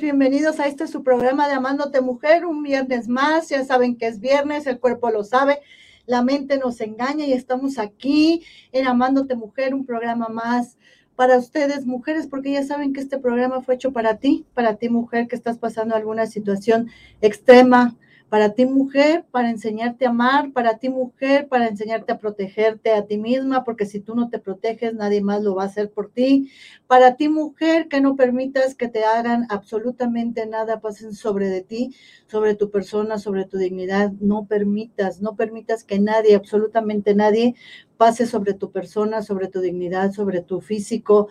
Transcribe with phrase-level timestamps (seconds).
[0.00, 4.20] Bienvenidos a este su programa de Amándote Mujer, un viernes más, ya saben que es
[4.20, 5.60] viernes, el cuerpo lo sabe,
[6.06, 10.78] la mente nos engaña y estamos aquí en Amándote Mujer, un programa más
[11.14, 14.88] para ustedes mujeres, porque ya saben que este programa fue hecho para ti, para ti
[14.88, 16.88] mujer que estás pasando alguna situación
[17.20, 17.94] extrema,
[18.28, 23.06] para ti mujer, para enseñarte a amar, para ti mujer, para enseñarte a protegerte a
[23.06, 26.10] ti misma, porque si tú no te proteges, nadie más lo va a hacer por
[26.10, 26.50] ti.
[26.88, 31.94] Para ti mujer, que no permitas que te hagan absolutamente nada, pasen sobre de ti,
[32.26, 34.10] sobre tu persona, sobre tu dignidad.
[34.20, 37.54] No permitas, no permitas que nadie, absolutamente nadie,
[37.96, 41.28] pase sobre tu persona, sobre tu dignidad, sobre tu físico.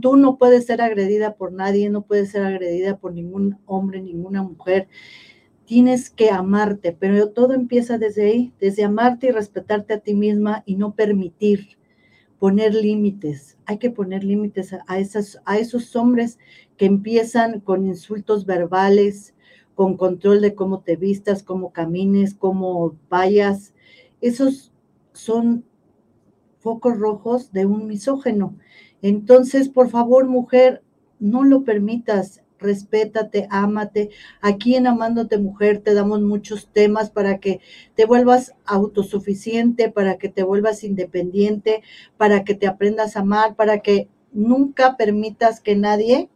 [0.00, 4.42] Tú no puedes ser agredida por nadie, no puedes ser agredida por ningún hombre, ninguna
[4.42, 4.88] mujer
[5.68, 10.62] tienes que amarte, pero todo empieza desde ahí, desde amarte y respetarte a ti misma
[10.64, 11.76] y no permitir
[12.38, 13.58] poner límites.
[13.66, 14.98] Hay que poner límites a,
[15.58, 16.38] esos hombres
[16.78, 19.34] que empiezan con insultos verbales,
[19.74, 23.74] con control de cómo te vistas, cómo camines, cómo vayas.
[24.22, 24.72] Esos
[25.12, 25.66] son
[26.60, 28.56] focos rojos de un misógeno.
[29.02, 30.82] Entonces, por favor, mujer,
[31.20, 34.10] no lo permitas respétate, ámate.
[34.40, 37.60] Aquí en Amándote Mujer te damos muchos temas para que
[37.94, 41.82] te vuelvas autosuficiente, para que te vuelvas independiente,
[42.16, 46.28] para que te aprendas a amar, para que nunca permitas que nadie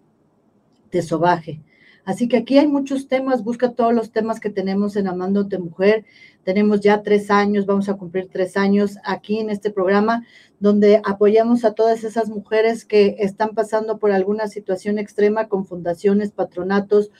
[0.90, 1.60] te sobaje.
[2.04, 6.04] Así que aquí hay muchos temas, busca todos los temas que tenemos en Amándote Mujer.
[6.42, 10.26] Tenemos ya tres años, vamos a cumplir tres años aquí en este programa,
[10.58, 16.32] donde apoyamos a todas esas mujeres que están pasando por alguna situación extrema con fundaciones,
[16.32, 17.10] patronatos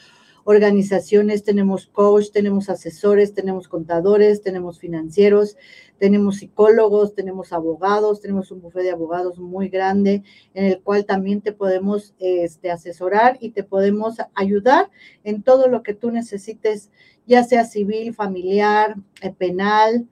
[0.45, 5.57] organizaciones, tenemos coach, tenemos asesores, tenemos contadores, tenemos financieros,
[5.98, 11.41] tenemos psicólogos, tenemos abogados, tenemos un bufete de abogados muy grande en el cual también
[11.41, 14.91] te podemos este, asesorar y te podemos ayudar
[15.23, 16.91] en todo lo que tú necesites,
[17.27, 20.09] ya sea civil, familiar, eh, penal.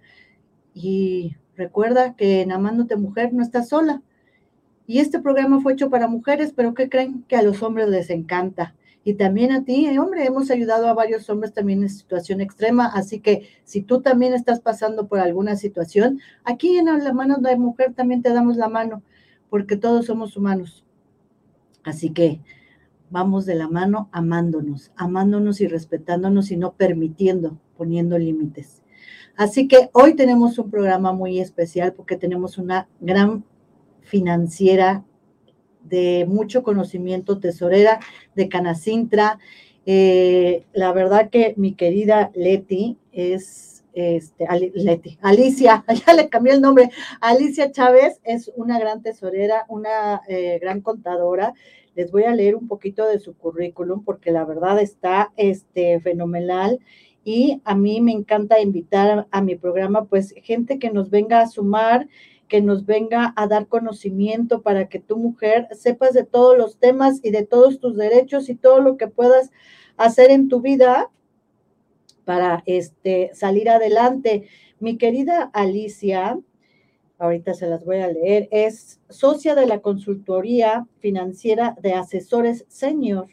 [0.74, 4.02] Y recuerda que en Amándote Mujer no estás sola.
[4.86, 7.24] Y este programa fue hecho para mujeres, pero ¿qué creen?
[7.28, 11.28] Que a los hombres les encanta y también a ti, hombre, hemos ayudado a varios
[11.30, 16.20] hombres también en situación extrema, así que si tú también estás pasando por alguna situación,
[16.44, 19.02] aquí en la mano de mujer también te damos la mano,
[19.48, 20.84] porque todos somos humanos.
[21.82, 22.40] Así que
[23.08, 28.82] vamos de la mano amándonos, amándonos y respetándonos y no permitiendo, poniendo límites.
[29.34, 33.44] Así que hoy tenemos un programa muy especial porque tenemos una gran
[34.02, 35.04] financiera
[35.82, 38.00] de mucho conocimiento, tesorera
[38.40, 39.38] de Canacintra.
[39.86, 46.60] Eh, la verdad que mi querida Leti es, este, Leti, Alicia, ya le cambié el
[46.60, 46.90] nombre,
[47.20, 51.52] Alicia Chávez es una gran tesorera, una eh, gran contadora.
[51.94, 56.78] Les voy a leer un poquito de su currículum porque la verdad está este, fenomenal
[57.24, 61.48] y a mí me encanta invitar a mi programa pues gente que nos venga a
[61.48, 62.08] sumar
[62.50, 67.20] que nos venga a dar conocimiento para que tu mujer sepas de todos los temas
[67.22, 69.50] y de todos tus derechos y todo lo que puedas
[69.96, 71.10] hacer en tu vida
[72.24, 74.48] para este, salir adelante.
[74.80, 76.40] Mi querida Alicia,
[77.18, 83.28] ahorita se las voy a leer, es socia de la consultoría financiera de asesores senior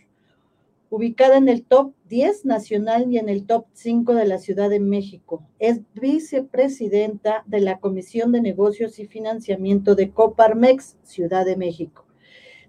[0.90, 4.80] ubicada en el top 10 nacional y en el top 5 de la Ciudad de
[4.80, 5.44] México.
[5.59, 12.06] Es vicepresidenta de la Comisión de Negocios y Financiamiento de Coparmex, Ciudad de México.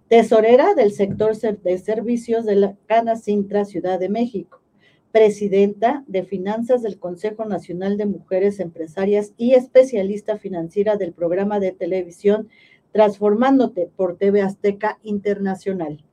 [0.09, 4.61] Tesorera del sector de servicios de la Cana Sintra, Ciudad de México.
[5.12, 11.73] Presidenta de Finanzas del Consejo Nacional de Mujeres Empresarias y especialista financiera del programa de
[11.73, 12.48] televisión
[12.92, 16.04] Transformándote por TV Azteca Internacional.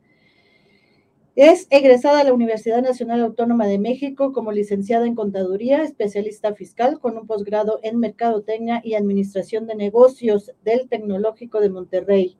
[1.35, 6.97] Es egresada de la Universidad Nacional Autónoma de México como licenciada en Contaduría, especialista fiscal
[6.97, 12.37] con un posgrado en Mercadotecnia y Administración de Negocios del Tecnológico de Monterrey.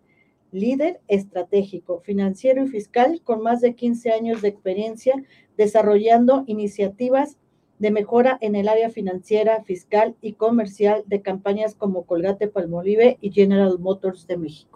[0.54, 5.22] Líder estratégico, financiero y fiscal con más de 15 años de experiencia
[5.58, 7.36] desarrollando iniciativas
[7.80, 13.34] de mejora en el área financiera, fiscal y comercial de campañas como Colgate Palmolive y
[13.34, 14.75] General Motors de México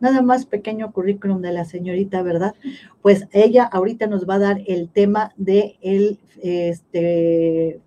[0.00, 2.54] nada más pequeño currículum de la señorita, ¿verdad?
[3.02, 7.80] Pues ella ahorita nos va a dar el tema de el, este,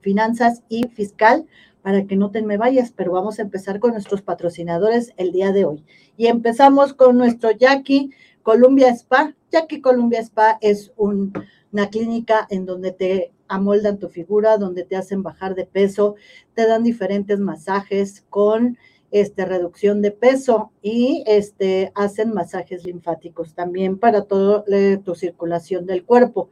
[0.00, 1.46] finanzas y fiscal
[1.82, 5.52] para que no te me vayas, pero vamos a empezar con nuestros patrocinadores el día
[5.52, 5.84] de hoy.
[6.16, 8.10] Y empezamos con nuestro Jackie
[8.42, 9.34] Columbia Spa.
[9.50, 15.22] Jackie Columbia Spa es una clínica en donde te amoldan tu figura, donde te hacen
[15.22, 16.16] bajar de peso,
[16.54, 18.76] te dan diferentes masajes con
[19.10, 24.64] este, reducción de peso y este, hacen masajes linfáticos también para toda
[25.04, 26.50] tu circulación del cuerpo.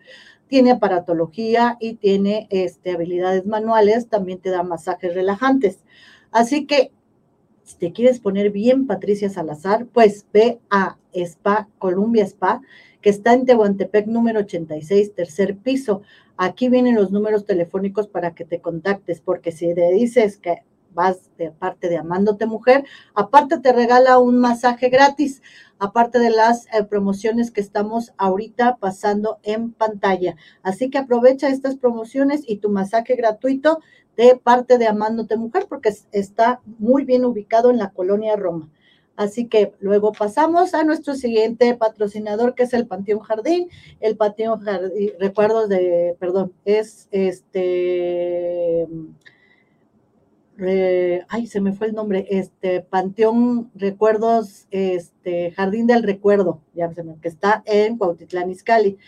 [0.48, 5.80] Tiene aparatología y tiene este, habilidades manuales, también te da masajes relajantes.
[6.30, 6.92] Así que
[7.66, 12.62] si te quieres poner bien Patricia Salazar, pues ve a Spa, Columbia Spa,
[13.00, 16.02] que está en Tehuantepec número 86, tercer piso.
[16.36, 20.62] Aquí vienen los números telefónicos para que te contactes, porque si te dices que
[20.96, 22.84] vas de parte de Amándote Mujer,
[23.14, 25.42] aparte te regala un masaje gratis,
[25.78, 30.34] aparte de las eh, promociones que estamos ahorita pasando en pantalla.
[30.62, 33.78] Así que aprovecha estas promociones y tu masaje gratuito
[34.16, 38.70] de parte de Amándote Mujer, porque está muy bien ubicado en la colonia Roma.
[39.16, 43.68] Así que luego pasamos a nuestro siguiente patrocinador, que es el Panteón Jardín.
[44.00, 48.86] El Panteón Jardín, recuerdos de, perdón, es este
[51.28, 57.02] ay, se me fue el nombre, este, Panteón Recuerdos, este, Jardín del Recuerdo, ya se
[57.02, 58.98] me, que está en Cuautitlán Izcalli.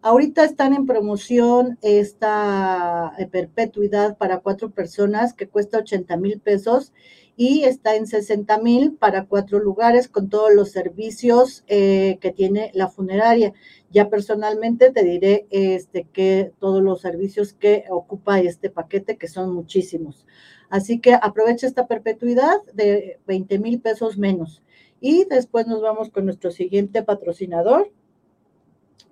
[0.00, 6.92] Ahorita están en promoción esta eh, perpetuidad para cuatro personas que cuesta 80 mil pesos
[7.36, 12.70] y está en 60 mil para cuatro lugares con todos los servicios eh, que tiene
[12.74, 13.52] la funeraria.
[13.90, 19.52] Ya personalmente te diré este, que todos los servicios que ocupa este paquete, que son
[19.52, 20.26] muchísimos.
[20.70, 24.62] Así que aprovecha esta perpetuidad de 20 mil pesos menos.
[25.00, 27.90] Y después nos vamos con nuestro siguiente patrocinador,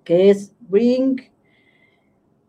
[0.03, 1.21] que es Bring,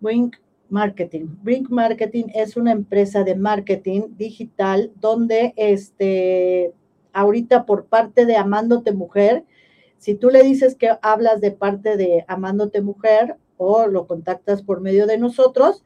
[0.00, 0.32] Bring
[0.68, 1.26] Marketing.
[1.42, 6.72] Bring Marketing es una empresa de marketing digital donde este,
[7.12, 9.44] ahorita por parte de Amándote Mujer,
[9.96, 14.80] si tú le dices que hablas de parte de Amándote Mujer o lo contactas por
[14.80, 15.84] medio de nosotros,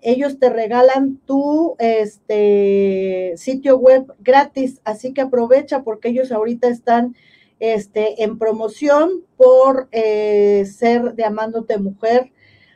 [0.00, 7.16] ellos te regalan tu este, sitio web gratis, así que aprovecha porque ellos ahorita están
[7.60, 12.32] este, en promoción por eh, ser de Amándote Mujer,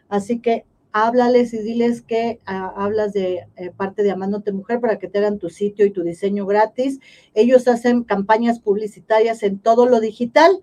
[0.08, 4.98] así que háblales y diles que ah, hablas de eh, parte de Amándote Mujer para
[4.98, 7.00] que te hagan tu sitio y tu diseño gratis.
[7.34, 10.60] Ellos hacen campañas publicitarias en todo lo digital,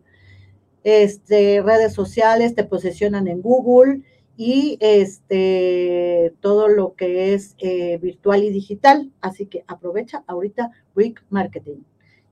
[0.84, 4.02] este, redes sociales, te posesionan en Google
[4.42, 9.12] y este, todo lo que es eh, virtual y digital.
[9.20, 11.80] Así que aprovecha ahorita Week Marketing.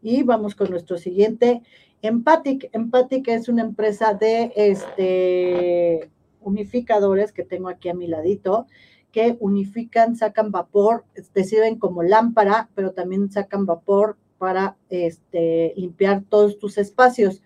[0.02, 1.64] Y vamos con nuestro siguiente,
[2.02, 2.70] Empathic.
[2.72, 6.10] Empathic es una empresa de este,
[6.40, 8.68] unificadores que tengo aquí a mi ladito,
[9.12, 16.24] que unifican, sacan vapor, te sirven como lámpara, pero también sacan vapor para este, limpiar
[16.30, 17.42] todos tus espacios.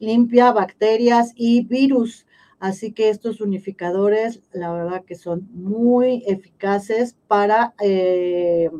[0.00, 2.26] Limpia bacterias y virus.
[2.62, 8.70] Así que estos unificadores, la verdad que son muy eficaces para eh,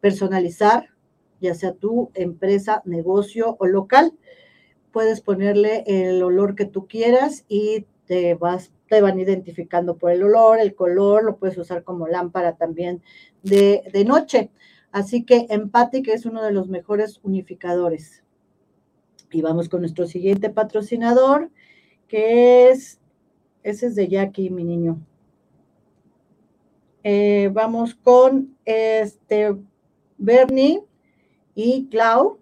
[0.00, 0.90] personalizar,
[1.40, 4.12] ya sea tu empresa, negocio o local.
[4.92, 10.22] Puedes ponerle el olor que tú quieras y te vas te van identificando por el
[10.22, 13.02] olor, el color, lo puedes usar como lámpara también
[13.42, 14.52] de, de noche.
[14.92, 18.22] Así que Empathic es uno de los mejores unificadores.
[19.32, 21.50] Y vamos con nuestro siguiente patrocinador,
[22.06, 23.00] que es
[23.66, 25.04] ese es de Jackie, mi niño.
[27.02, 29.56] Eh, vamos con este
[30.18, 30.84] Bernie
[31.56, 32.38] y Clau,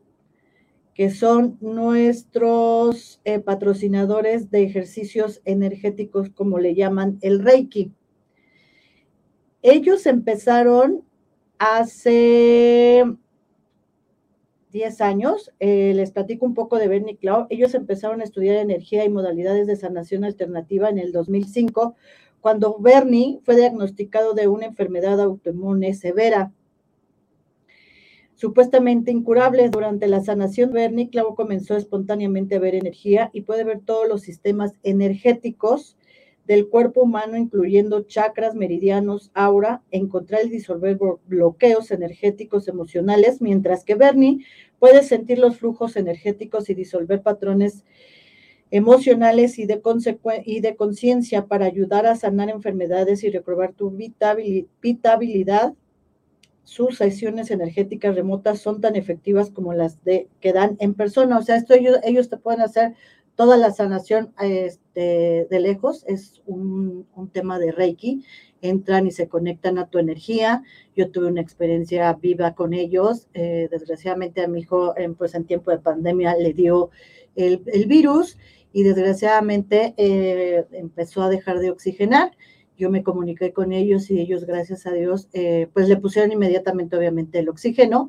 [0.93, 7.91] que son nuestros eh, patrocinadores de ejercicios energéticos, como le llaman el Reiki.
[9.63, 11.05] Ellos empezaron
[11.59, 13.03] hace
[14.75, 17.47] 10 años, eh, les platico un poco de Bernie Clau.
[17.49, 21.95] Ellos empezaron a estudiar energía y modalidades de sanación alternativa en el 2005,
[22.41, 26.53] cuando Bernie fue diagnosticado de una enfermedad autoinmune severa,
[28.35, 29.69] supuestamente incurable.
[29.69, 34.23] Durante la sanación, Bernie Clau comenzó espontáneamente a ver energía y puede ver todos los
[34.23, 35.97] sistemas energéticos
[36.47, 43.95] del cuerpo humano, incluyendo chakras, meridianos, aura, encontrar y disolver bloqueos energéticos emocionales, mientras que
[43.95, 44.45] Bernie
[44.79, 47.85] puede sentir los flujos energéticos y disolver patrones
[48.71, 55.75] emocionales y de, conciencia para ayudar a sanar enfermedades y recobrar tu vitabilidad.
[56.65, 61.39] Sus sesiones energéticas remotas son tan efectivas como las de, que dan en persona.
[61.39, 62.95] O sea, esto ellos, ellos te pueden hacer
[63.37, 68.25] toda la sanación este, de lejos es un, tema de Reiki.
[68.61, 70.63] Entran y se conectan a tu energía.
[70.97, 73.29] Yo tuve una experiencia viva con ellos.
[73.35, 76.91] Eh, desgraciadamente a mi hijo, pues en tiempo de pandemia, le dio
[77.37, 78.39] el, virus
[78.73, 82.33] y desgraciadamente eh, empezó a dejar de oxigenar.
[82.77, 86.97] Yo me comuniqué con ellos y ellos, gracias a Dios, eh, pues le pusieron inmediatamente,
[86.97, 88.09] obviamente, el oxígeno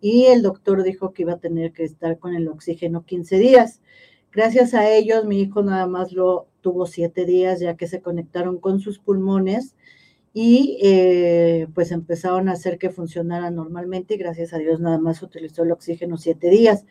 [0.00, 3.80] y el doctor dijo que iba a tener que estar con el oxígeno 15 días.
[4.38, 8.60] Gracias a ellos, mi hijo nada más lo tuvo siete días ya que se conectaron
[8.60, 9.74] con sus pulmones
[10.32, 15.24] y eh, pues empezaron a hacer que funcionara normalmente y gracias a Dios nada más
[15.24, 16.84] utilizó el oxígeno siete días.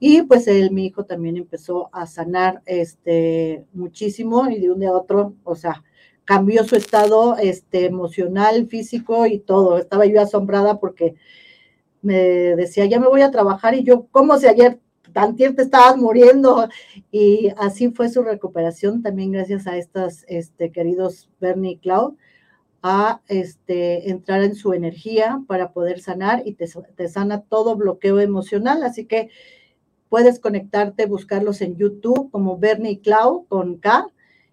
[0.00, 4.88] Y pues él, mi hijo también empezó a sanar este, muchísimo y de un día
[4.88, 5.84] a otro, o sea,
[6.24, 9.76] cambió su estado este, emocional, físico y todo.
[9.76, 11.14] Estaba yo asombrada porque
[12.00, 12.16] me
[12.56, 14.80] decía, ya me voy a trabajar y yo, ¿cómo si ayer
[15.16, 16.68] tantier te estabas muriendo?
[17.10, 22.16] Y así fue su recuperación también gracias a estos este, queridos Bernie y Cloud
[22.82, 28.20] a este, entrar en su energía para poder sanar y te, te sana todo bloqueo
[28.20, 28.82] emocional.
[28.82, 29.30] Así que
[30.10, 34.08] puedes conectarte, buscarlos en YouTube como Bernie Cloud con K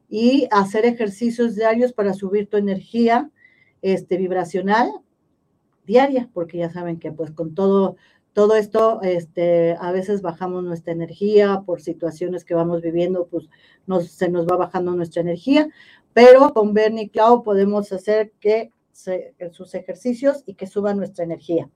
[0.07, 3.29] y hacer ejercicios diarios para subir tu energía
[3.81, 4.89] este, vibracional
[5.85, 7.97] diaria, porque ya saben que pues con todo,
[8.33, 13.47] todo esto, este, a veces bajamos nuestra energía por situaciones que vamos viviendo, pues
[13.85, 15.69] nos, se nos va bajando nuestra energía,
[16.13, 21.69] pero con Bernie Cloud podemos hacer que sus ejercicios y que suba nuestra energía.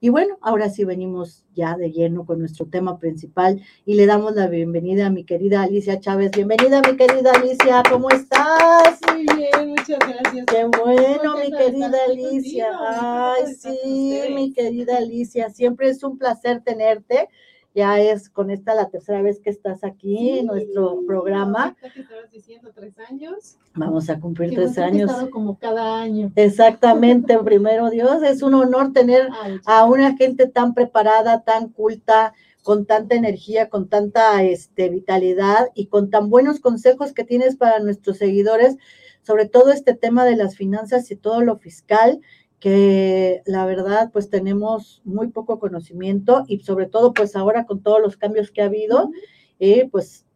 [0.00, 4.34] Y bueno, ahora sí venimos ya de lleno con nuestro tema principal y le damos
[4.34, 6.30] la bienvenida a mi querida Alicia Chávez.
[6.30, 8.98] Bienvenida, mi querida Alicia, ¿cómo estás?
[9.12, 10.46] Muy bien, muchas gracias.
[10.46, 12.70] Qué bueno, mi querida Alicia.
[12.88, 17.28] Ay, sí, mi querida Alicia, siempre es un placer tenerte
[17.74, 21.76] ya es con esta la tercera vez que estás aquí en nuestro programa.
[21.80, 23.56] Que estabas diciendo tres años.
[23.74, 25.10] Vamos a cumplir tres años.
[25.30, 26.32] como cada año.
[26.34, 29.28] Exactamente, primero Dios, es un honor tener
[29.66, 35.86] a una gente tan preparada, tan culta, con tanta energía, con tanta este, vitalidad y
[35.86, 38.76] con tan buenos consejos que tienes para nuestros seguidores,
[39.22, 42.20] sobre todo este tema de las finanzas y todo lo fiscal
[42.60, 48.00] que la verdad pues tenemos muy poco conocimiento y sobre todo pues ahora con todos
[48.00, 49.10] los cambios que ha habido,
[49.58, 50.26] eh, pues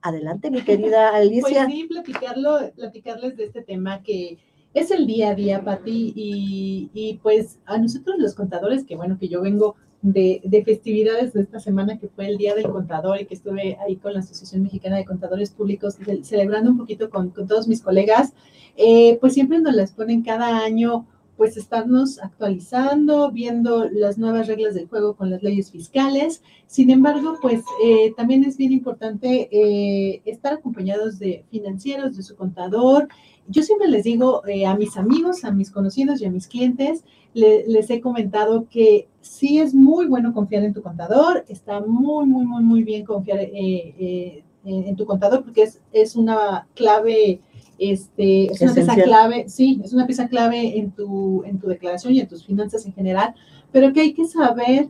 [0.00, 1.64] adelante mi querida Alicia.
[1.64, 4.38] Pues sí, platicarlo, platicarles de este tema que
[4.74, 9.18] es el día a día, Pati, y, y pues a nosotros los contadores, que bueno,
[9.18, 13.18] que yo vengo de, de, festividades de esta semana, que fue el Día del Contador,
[13.18, 17.30] y que estuve ahí con la Asociación Mexicana de Contadores Públicos, celebrando un poquito con,
[17.30, 18.34] con todos mis colegas,
[18.76, 24.74] eh, pues siempre nos las ponen cada año pues estarnos actualizando, viendo las nuevas reglas
[24.74, 26.42] del juego con las leyes fiscales.
[26.66, 32.36] Sin embargo, pues eh, también es bien importante eh, estar acompañados de financieros, de su
[32.36, 33.08] contador.
[33.48, 37.04] Yo siempre les digo eh, a mis amigos, a mis conocidos y a mis clientes,
[37.34, 42.46] les he comentado que sí es muy bueno confiar en tu contador, está muy, muy,
[42.46, 47.42] muy, muy bien confiar en tu contador porque es, es una clave
[47.78, 52.14] este, es una pieza clave, sí, es una pieza clave en tu, en tu declaración
[52.14, 53.34] y en tus finanzas en general,
[53.72, 54.88] pero que hay que saber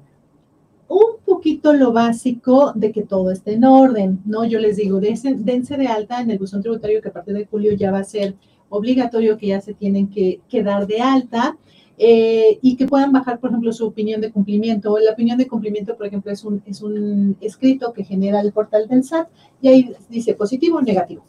[0.88, 4.44] un poquito lo básico de que todo esté en orden, ¿no?
[4.44, 7.46] Yo les digo, dense, dense de alta en el buzón tributario que a partir de
[7.46, 8.36] julio ya va a ser
[8.68, 11.56] obligatorio que ya se tienen que, que dar de alta.
[11.98, 14.98] Eh, y que puedan bajar, por ejemplo, su opinión de cumplimiento.
[14.98, 18.86] La opinión de cumplimiento, por ejemplo, es un, es un escrito que genera el portal
[18.86, 19.28] del SAT
[19.62, 21.24] y ahí dice positivo o negativo.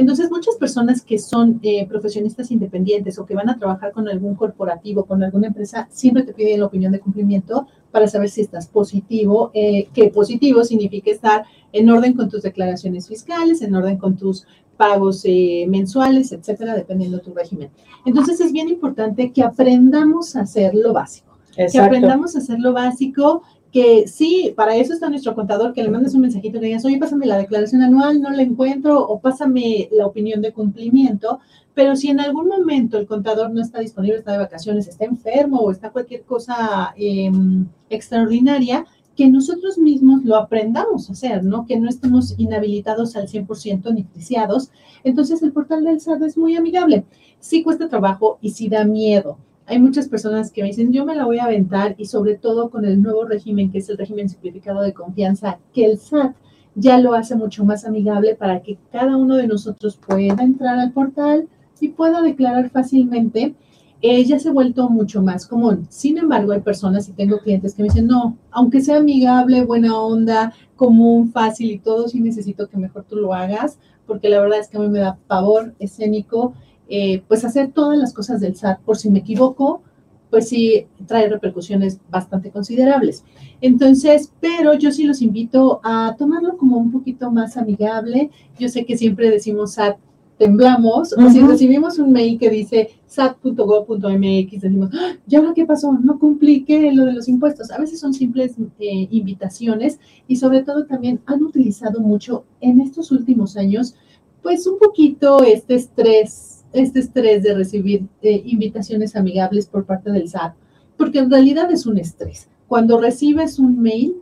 [0.00, 4.34] Entonces, muchas personas que son eh, profesionistas independientes o que van a trabajar con algún
[4.34, 8.66] corporativo, con alguna empresa, siempre te piden la opinión de cumplimiento para saber si estás
[8.66, 14.16] positivo, eh, que positivo significa estar en orden con tus declaraciones fiscales, en orden con
[14.16, 14.46] tus
[14.78, 17.68] pagos eh, mensuales, etcétera, dependiendo de tu régimen.
[18.06, 21.36] Entonces, es bien importante que aprendamos a hacer lo básico.
[21.54, 25.90] Que aprendamos a hacer lo básico que sí, para eso está nuestro contador, que le
[25.90, 29.88] mandes un mensajito que digas, oye, pásame la declaración anual, no la encuentro, o pásame
[29.92, 31.38] la opinión de cumplimiento,
[31.74, 35.60] pero si en algún momento el contador no está disponible, está de vacaciones, está enfermo
[35.60, 38.86] o está cualquier cosa em, extraordinaria,
[39.16, 41.66] que nosotros mismos lo aprendamos a hacer, ¿no?
[41.66, 44.70] Que no estemos inhabilitados al 100% ni friciados.
[45.04, 47.04] Entonces, el portal del SAT es muy amigable.
[47.38, 49.36] Sí cuesta trabajo y sí da miedo
[49.70, 52.70] hay muchas personas que me dicen, yo me la voy a aventar y sobre todo
[52.70, 56.34] con el nuevo régimen, que es el régimen simplificado de confianza, que el SAT
[56.74, 60.90] ya lo hace mucho más amigable para que cada uno de nosotros pueda entrar al
[60.90, 61.48] portal
[61.78, 63.54] y pueda declarar fácilmente.
[64.02, 65.86] Eh, ya se ha vuelto mucho más común.
[65.88, 69.96] Sin embargo, hay personas y tengo clientes que me dicen, no, aunque sea amigable, buena
[70.00, 74.58] onda, común, fácil y todo, sí necesito que mejor tú lo hagas, porque la verdad
[74.58, 76.54] es que a mí me da pavor escénico
[76.90, 79.82] eh, pues hacer todas las cosas del SAT, por si me equivoco,
[80.28, 83.24] pues sí trae repercusiones bastante considerables.
[83.60, 88.30] Entonces, pero yo sí los invito a tomarlo como un poquito más amigable.
[88.58, 89.96] Yo sé que siempre decimos SAT
[90.40, 95.12] temblamos, o si recibimos un mail que dice sat.gov.mx, decimos, ¡Ah!
[95.28, 95.92] ¿y ahora qué pasó?
[95.92, 96.90] No cumplí ¿qué?
[96.92, 97.70] lo de los impuestos.
[97.70, 103.12] A veces son simples eh, invitaciones y sobre todo también han utilizado mucho en estos
[103.12, 103.94] últimos años,
[104.42, 110.28] pues un poquito este estrés, este estrés de recibir eh, invitaciones amigables por parte del
[110.28, 110.54] SAT,
[110.96, 112.48] porque en realidad es un estrés.
[112.68, 114.14] Cuando recibes un mail,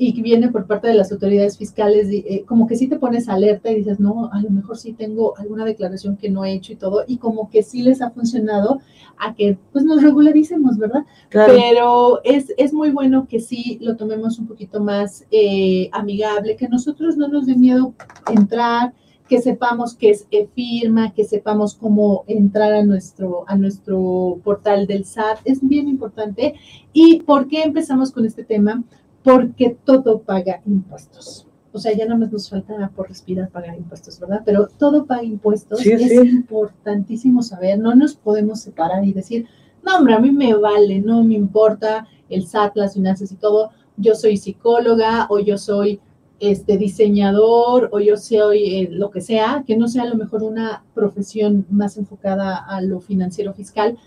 [0.00, 3.28] y que viene por parte de las autoridades fiscales, eh, como que sí te pones
[3.28, 6.72] alerta y dices, no, a lo mejor sí tengo alguna declaración que no he hecho
[6.72, 8.80] y todo, y como que sí les ha funcionado
[9.18, 11.04] a que pues nos regularicemos, ¿verdad?
[11.30, 16.68] Pero es, es muy bueno que sí lo tomemos un poquito más eh, amigable, que
[16.68, 17.92] nosotros no nos dé miedo
[18.32, 18.94] entrar,
[19.28, 25.04] que sepamos qué es firma, que sepamos cómo entrar a nuestro, a nuestro portal del
[25.04, 26.54] SAT, es bien importante.
[26.92, 28.82] ¿Y por qué empezamos con este tema?
[29.28, 31.46] porque todo paga impuestos.
[31.72, 34.40] O sea, ya no más nos falta por respirar pagar impuestos, ¿verdad?
[34.44, 35.84] Pero todo paga impuestos.
[35.84, 39.46] es importantísimo saber, no nos podemos separar y decir,
[39.84, 43.70] no, hombre, a mí me vale, no me importa el SAT, las finanzas y todo.
[43.98, 46.00] Yo soy psicóloga o yo soy
[46.40, 50.42] este diseñador o yo soy eh, lo que sea, que no sea a lo mejor
[50.42, 53.98] una profesión más enfocada a lo financiero fiscal,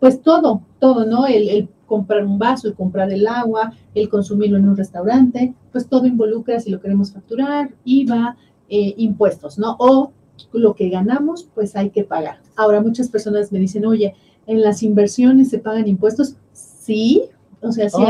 [0.00, 1.26] pues todo, todo, ¿no?
[1.26, 5.88] El, el comprar un vaso, y comprar el agua, el consumirlo en un restaurante, pues
[5.88, 8.36] todo involucra si lo queremos facturar, IVA,
[8.68, 9.76] eh, impuestos, ¿no?
[9.78, 10.12] O
[10.52, 12.40] lo que ganamos, pues hay que pagar.
[12.56, 14.14] Ahora muchas personas me dicen, oye,
[14.46, 16.36] en las inversiones se pagan impuestos.
[16.52, 17.22] Sí,
[17.60, 18.02] o sea, sí,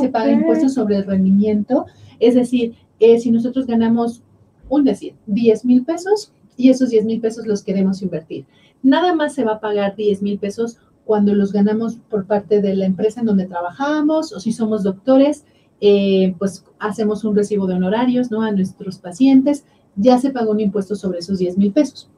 [0.00, 1.86] se pagan impuestos sobre el rendimiento.
[2.18, 4.22] Es decir, eh, si nosotros ganamos,
[4.68, 8.46] un decir, 10 mil pesos y esos 10 mil pesos los queremos invertir.
[8.82, 12.76] Nada más se va a pagar 10 mil pesos cuando los ganamos por parte de
[12.76, 15.44] la empresa en donde trabajamos o si somos doctores,
[15.80, 18.42] eh, pues hacemos un recibo de honorarios ¿no?
[18.42, 19.64] a nuestros pacientes,
[19.96, 22.08] ya se pagó un impuesto sobre esos 10 mil pesos.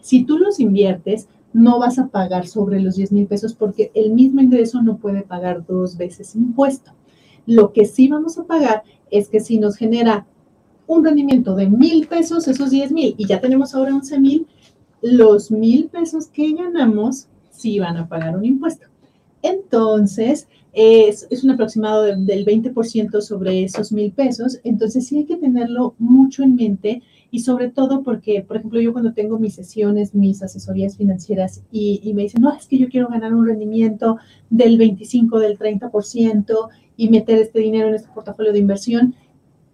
[0.00, 4.12] Si tú los inviertes, no vas a pagar sobre los 10 mil pesos porque el
[4.12, 6.92] mismo ingreso no puede pagar dos veces impuesto.
[7.46, 10.26] Lo que sí vamos a pagar es que si nos genera
[10.86, 14.46] un rendimiento de mil pesos, esos 10 mil, y ya tenemos ahora 11 mil,
[15.02, 18.86] los mil pesos que ganamos sí van a pagar un impuesto.
[19.42, 24.58] Entonces, es, un aproximado del 20% sobre esos mil pesos.
[24.64, 27.02] Entonces, sí hay que tenerlo mucho en mente
[27.34, 32.00] y sobre todo porque, por ejemplo, yo cuando tengo mis sesiones, mis asesorías financieras y,
[32.04, 34.18] y me dicen, no, es que yo quiero ganar un rendimiento
[34.50, 39.16] del 25, del 30% y meter este dinero en este portafolio de inversión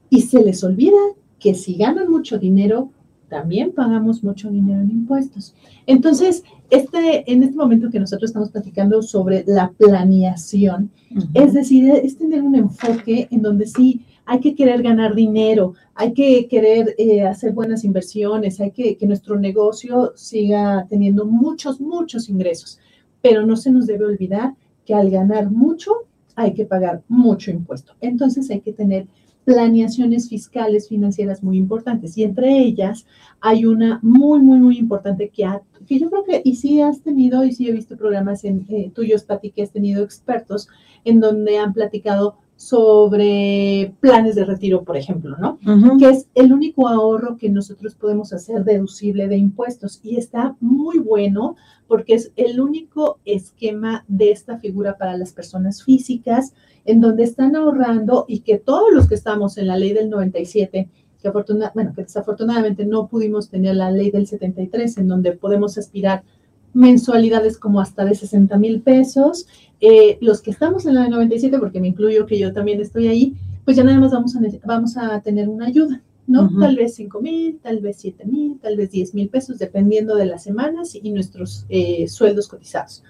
[0.09, 0.97] y se les olvida
[1.39, 2.93] que si ganan mucho dinero,
[3.29, 5.55] también pagamos mucho dinero en impuestos.
[5.87, 10.91] Entonces, este, en este momento que nosotros estamos platicando sobre la planeación,
[11.35, 16.13] es decir, es tener un enfoque en donde sí hay que querer ganar dinero, hay
[16.13, 22.29] que querer eh, hacer buenas inversiones, hay que que nuestro negocio siga teniendo muchos, muchos
[22.29, 22.79] ingresos,
[23.21, 24.55] pero no se nos debe olvidar
[24.87, 25.91] que al ganar mucho
[26.37, 27.95] hay que pagar mucho impuesto.
[28.01, 29.09] Entonces hay que tener
[29.45, 33.07] planeaciones fiscales financieras muy importantes y entre ellas
[33.41, 35.45] hay una muy, muy, muy importante que,
[35.89, 38.93] que yo creo que, y sí has tenido, y sí he visto programas en, eh,
[38.95, 40.69] tuyos, Pati, que has tenido expertos
[41.05, 45.59] en donde han platicado sobre planes de retiro, por ejemplo, ¿no?
[45.97, 50.99] Que es el único ahorro que nosotros podemos hacer deducible de impuestos y está muy
[50.99, 51.57] bueno
[51.89, 56.53] porque es el único esquema de esta figura para las personas físicas
[56.85, 60.91] en donde están ahorrando y que todos los que estamos en la ley del 97,
[61.19, 65.79] que, afortunadamente, bueno, que desafortunadamente no pudimos tener la ley del 73, en donde podemos
[65.79, 66.25] aspirar
[66.73, 69.47] mensualidades como hasta de 60 mil pesos.
[69.81, 73.09] Eh, los que estamos en la de 97, porque me incluyo que yo también estoy
[73.09, 76.51] ahí, pues ya nada más vamos a, vamos a tener una ayuda, ¿no?
[76.59, 80.27] Tal vez 5 mil, tal vez 7 mil, tal vez 10 mil pesos, dependiendo de
[80.27, 83.03] las semanas y nuestros eh, sueldos cotizados.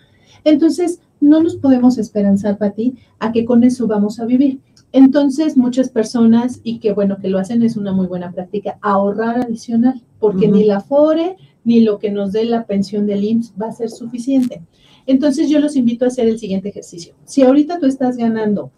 [0.44, 4.60] Entonces, no nos podemos esperanzar, ti a que con eso vamos a vivir.
[4.92, 9.40] Entonces, muchas personas, y que bueno que lo hacen, es una muy buena práctica, ahorrar
[9.40, 13.68] adicional, porque ni la FORE ni lo que nos dé la pensión del IMSS va
[13.68, 14.62] a ser suficiente.
[15.06, 17.14] Entonces, yo los invito a hacer el siguiente ejercicio.
[17.24, 18.70] Si ahorita tú estás ganando,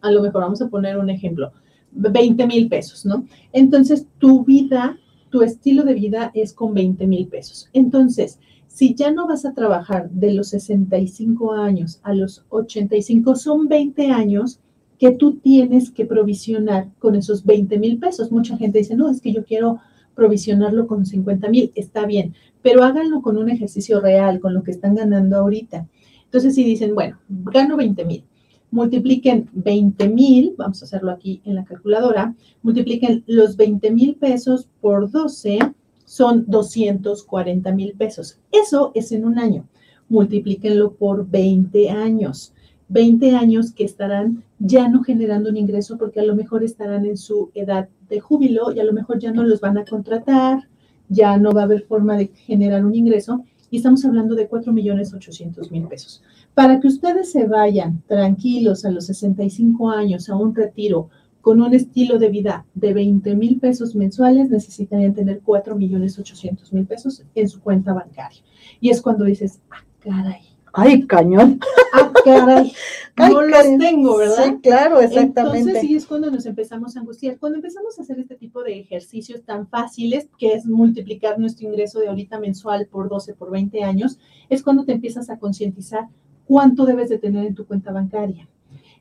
[0.00, 1.52] a lo mejor vamos a poner un ejemplo,
[1.92, 3.26] 20 mil pesos, ¿no?
[3.52, 4.98] Entonces, tu vida,
[5.30, 7.68] tu estilo de vida es con 20 mil pesos.
[7.72, 13.68] Entonces, si ya no vas a trabajar de los 65 años a los 85, son
[13.68, 14.60] 20 años
[14.98, 18.32] que tú tienes que provisionar con esos 20 mil pesos.
[18.32, 19.80] Mucha gente dice, no, es que yo quiero
[20.14, 24.70] provisionarlo con 50 mil, está bien, pero háganlo con un ejercicio real, con lo que
[24.70, 25.86] están ganando ahorita.
[26.24, 28.24] Entonces, si dicen, bueno, gano 20 mil,
[28.70, 34.68] multipliquen 20 mil, vamos a hacerlo aquí en la calculadora, multipliquen los 20 mil pesos
[34.80, 35.58] por 12,
[36.04, 38.38] son 240 mil pesos.
[38.50, 39.66] Eso es en un año.
[40.08, 42.52] Multiplíquenlo por 20 años.
[42.92, 47.16] 20 años que estarán ya no generando un ingreso porque a lo mejor estarán en
[47.16, 50.68] su edad de júbilo y a lo mejor ya no los van a contratar,
[51.08, 54.74] ya no va a haber forma de generar un ingreso y estamos hablando de 4
[54.74, 56.22] millones 800 mil pesos.
[56.52, 61.08] Para que ustedes se vayan tranquilos a los 65 años a un retiro
[61.40, 66.70] con un estilo de vida de 20 mil pesos mensuales, necesitarían tener 4 millones 800
[66.74, 68.42] mil pesos en su cuenta bancaria.
[68.80, 70.51] Y es cuando dices, ah, caray.
[70.72, 71.60] Ay, cañón.
[71.92, 72.72] Ah, caray.
[73.16, 74.46] no los tengo, ¿verdad?
[74.46, 75.58] Sí, claro, exactamente.
[75.58, 77.38] Entonces sí es cuando nos empezamos a angustiar.
[77.38, 82.00] Cuando empezamos a hacer este tipo de ejercicios tan fáciles, que es multiplicar nuestro ingreso
[82.00, 86.08] de ahorita mensual por 12, por 20 años, es cuando te empiezas a concientizar
[86.46, 88.48] cuánto debes de tener en tu cuenta bancaria.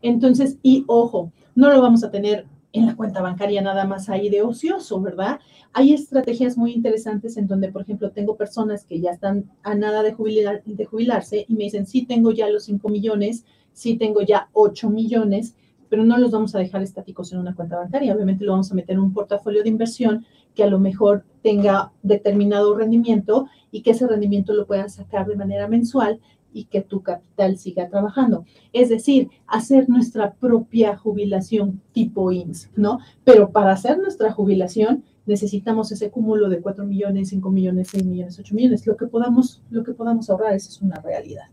[0.01, 4.29] Entonces, y ojo, no lo vamos a tener en la cuenta bancaria nada más ahí
[4.29, 5.39] de ocioso, ¿verdad?
[5.73, 10.03] Hay estrategias muy interesantes en donde, por ejemplo, tengo personas que ya están a nada
[10.03, 14.21] de, jubilar, de jubilarse y me dicen, sí tengo ya los 5 millones, sí tengo
[14.21, 15.55] ya 8 millones,
[15.89, 18.15] pero no los vamos a dejar estáticos en una cuenta bancaria.
[18.15, 21.91] Obviamente lo vamos a meter en un portafolio de inversión que a lo mejor tenga
[22.01, 26.19] determinado rendimiento y que ese rendimiento lo puedan sacar de manera mensual
[26.53, 28.45] y que tu capital siga trabajando.
[28.73, 32.99] Es decir, hacer nuestra propia jubilación tipo IMSS, ¿no?
[33.23, 38.39] Pero para hacer nuestra jubilación necesitamos ese cúmulo de 4 millones, 5 millones, 6 millones,
[38.39, 41.45] 8 millones, lo que podamos, lo que podamos ahorrar, esa es una realidad.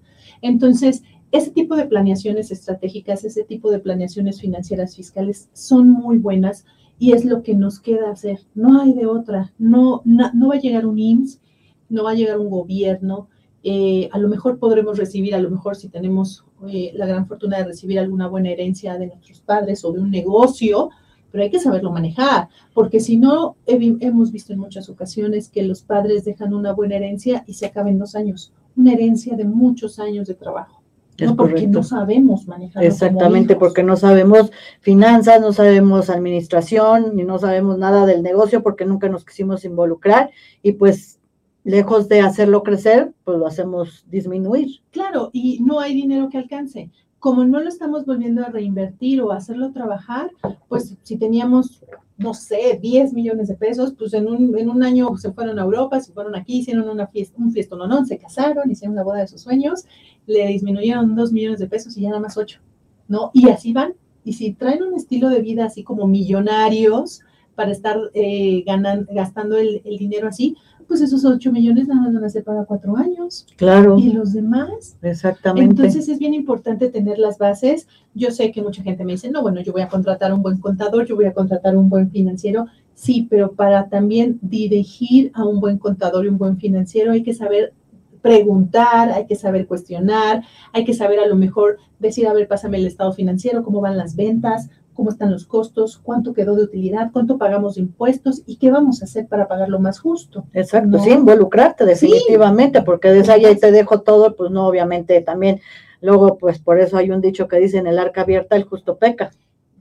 [0.42, 6.64] Entonces, ese tipo de planeaciones estratégicas, ese tipo de planeaciones financieras fiscales son muy buenas
[6.98, 8.40] y es lo que nos queda hacer.
[8.54, 9.52] No hay de otra.
[9.58, 11.40] No, no, no va a llegar un IMSS,
[11.88, 13.28] no va a llegar un gobierno,
[13.64, 17.58] eh, a lo mejor podremos recibir, a lo mejor si tenemos eh, la gran fortuna
[17.58, 20.90] de recibir alguna buena herencia de nuestros padres o de un negocio,
[21.30, 25.82] pero hay que saberlo manejar, porque si no, hemos visto en muchas ocasiones que los
[25.82, 29.98] padres dejan una buena herencia y se acaba en dos años, una herencia de muchos
[29.98, 30.82] años de trabajo.
[31.20, 32.82] no porque no sabemos manejar.
[32.82, 38.86] Exactamente, porque no sabemos finanzas, no sabemos administración, ni no sabemos nada del negocio porque
[38.86, 40.30] nunca nos quisimos involucrar
[40.62, 41.17] y pues
[41.64, 44.80] lejos de hacerlo crecer, pues lo hacemos disminuir.
[44.90, 46.90] Claro, y no hay dinero que alcance.
[47.18, 50.30] Como no lo estamos volviendo a reinvertir o hacerlo trabajar,
[50.68, 51.84] pues si teníamos,
[52.16, 55.62] no sé, 10 millones de pesos, pues en un, en un año se fueron a
[55.62, 59.18] Europa, se fueron aquí, hicieron una fiesta, un no, no, se casaron, hicieron la boda
[59.18, 59.84] de sus sueños,
[60.26, 62.60] le disminuyeron 2 millones de pesos y ya nada más 8,
[63.08, 63.30] ¿no?
[63.34, 63.94] Y así van.
[64.24, 67.22] Y si traen un estilo de vida así como millonarios
[67.56, 68.64] para estar eh,
[69.10, 70.56] gastando el, el dinero así,
[70.88, 73.46] pues esos 8 millones nada más van a ser para cuatro años.
[73.56, 73.98] Claro.
[73.98, 74.96] Y los demás.
[75.02, 75.70] Exactamente.
[75.70, 77.86] Entonces es bien importante tener las bases.
[78.14, 80.58] Yo sé que mucha gente me dice, no, bueno, yo voy a contratar un buen
[80.58, 82.66] contador, yo voy a contratar un buen financiero.
[82.94, 87.34] Sí, pero para también dirigir a un buen contador y un buen financiero hay que
[87.34, 87.74] saber
[88.22, 92.78] preguntar, hay que saber cuestionar, hay que saber a lo mejor decir, a ver, pásame
[92.78, 97.12] el estado financiero, cómo van las ventas, cómo están los costos, cuánto quedó de utilidad,
[97.12, 100.46] cuánto pagamos de impuestos y qué vamos a hacer para pagar lo más justo.
[100.52, 105.60] Exacto, sí, involucrarte definitivamente, porque desde ahí te dejo todo, pues no, obviamente también,
[106.00, 108.96] luego pues por eso hay un dicho que dice en el arca abierta el justo
[108.96, 109.30] peca.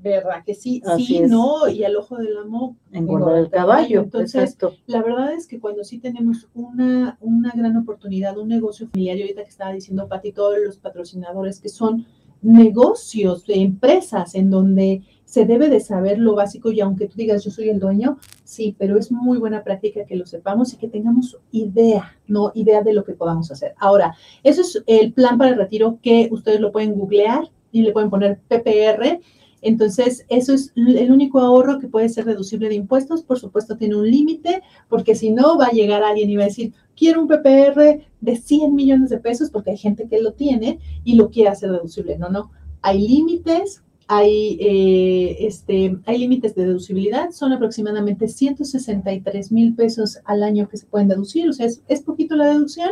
[0.03, 0.83] ¿Verdad que sí?
[0.97, 4.01] sí, no, y al ojo del amo engorda el caballo.
[4.01, 9.17] Entonces, la verdad es que cuando sí tenemos una, una gran oportunidad, un negocio familiar,
[9.17, 12.05] y ahorita que estaba diciendo Pati, todos los patrocinadores que son
[12.41, 17.43] negocios, de empresas en donde se debe de saber lo básico y aunque tú digas
[17.43, 20.87] yo soy el dueño, sí, pero es muy buena práctica que lo sepamos y que
[20.87, 22.51] tengamos idea, ¿no?
[22.55, 23.73] Idea de lo que podamos hacer.
[23.77, 27.91] Ahora, eso es el plan para el retiro que ustedes lo pueden googlear y le
[27.91, 29.19] pueden poner PPR.
[29.61, 33.23] Entonces, eso es el único ahorro que puede ser deducible de impuestos.
[33.23, 36.47] Por supuesto, tiene un límite, porque si no, va a llegar alguien y va a
[36.47, 40.79] decir, quiero un PPR de 100 millones de pesos, porque hay gente que lo tiene
[41.03, 42.17] y lo quiere hacer deducible.
[42.17, 42.51] No, no.
[42.81, 50.43] Hay límites, hay, eh, este, hay límites de deducibilidad, son aproximadamente 163 mil pesos al
[50.43, 52.89] año que se pueden deducir, o sea, es, poquito la deducción,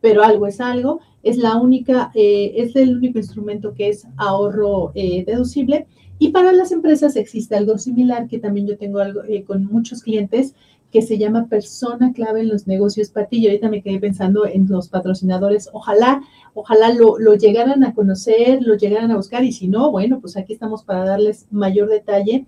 [0.00, 4.92] pero algo es algo, es la única, eh, es el único instrumento que es ahorro
[4.94, 5.86] eh, deducible.
[6.18, 10.54] Y para las empresas existe algo similar que también yo tengo algo con muchos clientes
[10.92, 13.38] que se llama persona clave en los negocios Pati.
[13.38, 15.70] Y ahorita me quedé pensando en los patrocinadores.
[15.72, 16.22] Ojalá,
[16.54, 19.42] ojalá lo, llegaran a conocer, lo llegaran a buscar.
[19.42, 22.46] Y si no, bueno, pues aquí estamos para darles mayor detalle.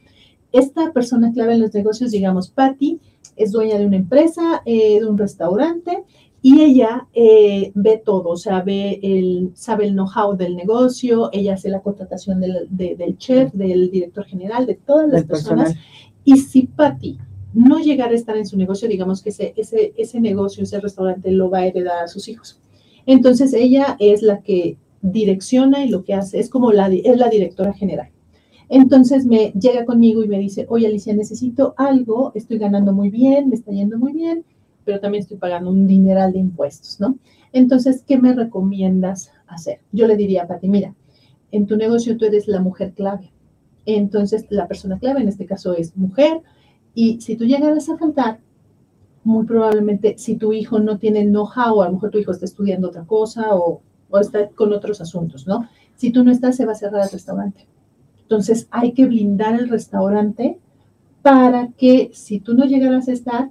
[0.53, 3.01] Esta persona clave en los negocios, digamos, Patti,
[3.35, 6.05] es dueña de una empresa, eh, de un restaurante,
[6.43, 11.55] y ella eh, ve todo, o sea, ve el, sabe el know-how del negocio, ella
[11.55, 15.75] hace la contratación del, del chef, del director general, de todas las personas.
[16.23, 17.19] Y si Patti
[17.55, 21.31] no llegar a estar en su negocio, digamos que ese, ese, ese negocio, ese restaurante
[21.31, 22.61] lo va a heredar a sus hijos.
[23.07, 27.29] Entonces ella es la que direcciona y lo que hace es como la, es la
[27.29, 28.09] directora general.
[28.69, 33.49] Entonces me llega conmigo y me dice, oye Alicia, necesito algo, estoy ganando muy bien,
[33.49, 34.45] me está yendo muy bien,
[34.85, 37.19] pero también estoy pagando un dineral de impuestos, ¿no?
[37.53, 39.81] Entonces, ¿qué me recomiendas hacer?
[39.93, 40.95] Yo le diría a Pati, mira,
[41.53, 43.31] en tu negocio tú eres la mujer clave.
[43.87, 46.41] Entonces, la persona clave en este caso es mujer.
[46.95, 48.39] Y si tú llegaras a faltar,
[49.25, 52.89] muy probablemente si tu hijo no tiene know-how, a lo mejor tu hijo está estudiando
[52.89, 53.81] otra cosa o,
[54.11, 55.69] o está con otros asuntos, ¿no?
[55.97, 57.67] Si tú no estás, se va a cerrar el restaurante.
[58.23, 60.59] Entonces, hay que blindar el restaurante
[61.23, 63.51] para que si tú no llegaras a estar,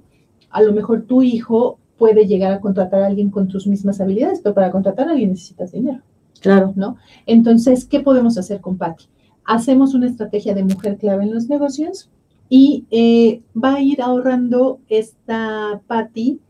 [0.50, 4.40] a lo mejor tu hijo puede llegar a contratar a alguien con tus mismas habilidades,
[4.40, 6.00] pero para contratar a alguien necesitas dinero.
[6.40, 6.72] Claro.
[6.76, 6.96] ¿No?
[7.26, 9.06] Entonces, ¿qué podemos hacer con Patty?
[9.44, 12.10] Hacemos una estrategia de mujer clave en los negocios
[12.48, 16.40] y eh, va a ir ahorrando esta Patty,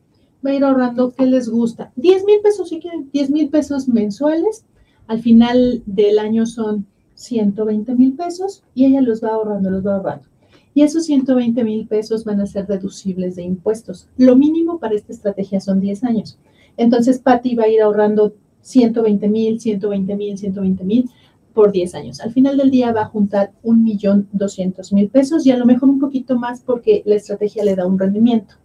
[0.45, 1.93] va a ir ahorrando, ¿qué les gusta?
[1.97, 4.65] 10 mil pesos, si quieren, 10 mil pesos mensuales.
[5.07, 9.97] Al final del año son 120 mil pesos y ella los va ahorrando, los va
[9.97, 10.27] ahorrando
[10.75, 14.09] y esos 120 mil pesos van a ser deducibles de impuestos.
[14.19, 16.37] Lo mínimo para esta estrategia son 10 años.
[16.77, 21.11] Entonces, Patty va a ir ahorrando 120 mil, 120 mil, 120 mil
[21.55, 22.21] por 10 años.
[22.21, 25.65] Al final del día va a juntar un millón doscientos mil pesos y a lo
[25.65, 28.57] mejor un poquito más porque la estrategia le da un rendimiento.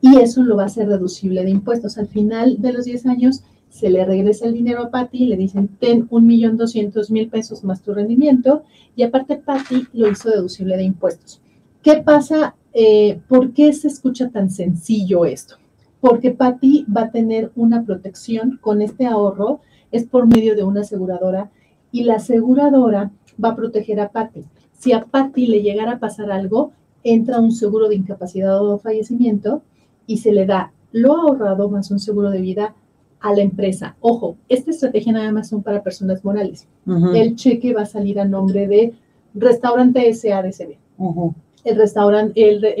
[0.00, 1.98] Y eso lo va a hacer deducible de impuestos.
[1.98, 5.68] Al final de los 10 años se le regresa el dinero a Patty, le dicen,
[5.80, 8.62] ten un millón doscientos mil pesos más tu rendimiento,
[8.96, 11.40] y aparte Patty lo hizo deducible de impuestos.
[11.82, 12.54] ¿Qué pasa?
[12.72, 15.56] Eh, ¿Por qué se escucha tan sencillo esto?
[16.00, 19.60] Porque Patty va a tener una protección con este ahorro,
[19.90, 21.50] es por medio de una aseguradora,
[21.92, 23.10] y la aseguradora
[23.42, 24.44] va a proteger a Patty.
[24.78, 26.72] Si a Patty le llegara a pasar algo,
[27.02, 29.62] entra un seguro de incapacidad o fallecimiento
[30.06, 32.74] y se le da lo ahorrado más un seguro de vida
[33.20, 33.96] a la empresa.
[34.00, 36.66] Ojo, esta estrategia nada más son para personas morales.
[37.14, 38.94] El cheque va a salir a nombre de
[39.34, 40.76] Restaurante SADCB.
[41.64, 42.32] el, restaurante,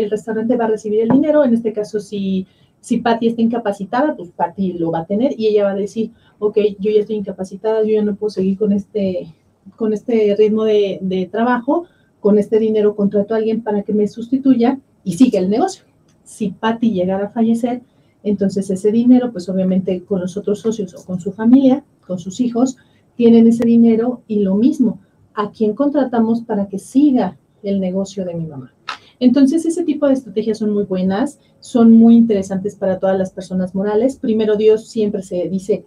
[0.02, 1.44] el, restaurante va a recibir el dinero.
[1.44, 2.46] En este caso, si,
[2.80, 6.12] si Patty está incapacitada, pues Patty lo va a tener y ella va a decir,
[6.38, 9.34] ok, yo ya estoy incapacitada, yo ya no puedo seguir con este,
[9.76, 11.86] con este ritmo de, trabajo,
[12.20, 15.84] con este dinero contrato a alguien para que me sustituya y siga el negocio.
[16.24, 17.82] Si Patty llegara a fallecer,
[18.22, 22.40] entonces ese dinero, pues obviamente con los otros socios o con su familia, con sus
[22.40, 22.76] hijos,
[23.16, 25.00] tienen ese dinero y lo mismo,
[25.34, 28.72] a quién contratamos para que siga el negocio de mi mamá.
[29.20, 33.74] Entonces, ese tipo de estrategias son muy buenas, son muy interesantes para todas las personas
[33.74, 34.16] morales.
[34.16, 35.84] Primero Dios siempre se dice,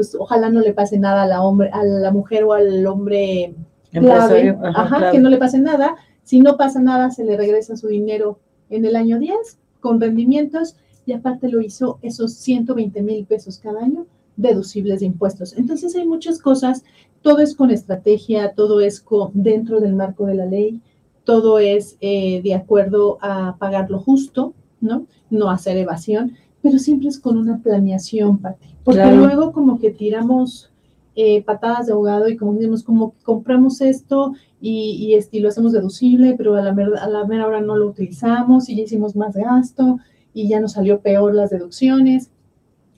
[0.00, 3.54] pues ojalá no le pase nada a la, hombre, a la mujer o al hombre
[3.92, 5.94] clave, ajá, que no le pase nada.
[6.22, 8.38] Si no pasa nada, se le regresa su dinero
[8.70, 9.36] en el año 10
[9.78, 14.06] con rendimientos y aparte lo hizo esos 120 mil pesos cada año
[14.38, 15.52] deducibles de impuestos.
[15.58, 16.82] Entonces hay muchas cosas,
[17.20, 20.80] todo es con estrategia, todo es con, dentro del marco de la ley,
[21.24, 25.04] todo es eh, de acuerdo a pagar lo justo, ¿no?
[25.28, 28.70] No hacer evasión, pero siempre es con una planeación, Pati.
[28.90, 30.70] Porque luego como que tiramos
[31.16, 35.72] eh, patadas de ahogado y como decimos, como que compramos esto y, y, lo hacemos
[35.72, 39.34] deducible, pero a la, a la mera hora no lo utilizamos y ya hicimos más
[39.34, 39.98] gasto
[40.32, 42.30] y ya nos salió peor las deducciones.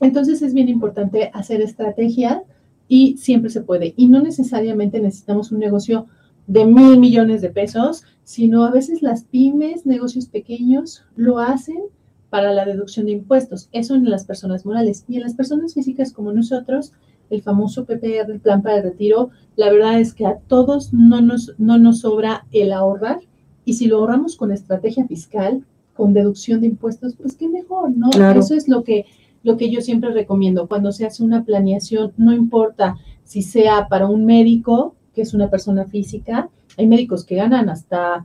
[0.00, 2.42] Entonces es bien importante hacer estrategia
[2.88, 3.94] y siempre se puede.
[3.96, 6.07] Y no necesariamente necesitamos un negocio
[6.46, 11.83] de mil millones de pesos, sino a veces las pymes, negocios pequeños, lo hacen
[12.32, 13.68] para la deducción de impuestos.
[13.72, 15.04] Eso en las personas morales.
[15.06, 16.94] Y en las personas físicas como nosotros,
[17.28, 21.20] el famoso PPR, el plan para el retiro, la verdad es que a todos no
[21.20, 23.20] nos, no nos sobra el ahorrar.
[23.66, 25.62] Y si lo ahorramos con estrategia fiscal,
[25.94, 28.08] con deducción de impuestos, pues qué mejor, ¿no?
[28.34, 29.04] Eso es lo que,
[29.42, 30.68] lo que yo siempre recomiendo.
[30.68, 35.50] Cuando se hace una planeación, no importa si sea para un médico, que es una
[35.50, 38.24] persona física, hay médicos que ganan hasta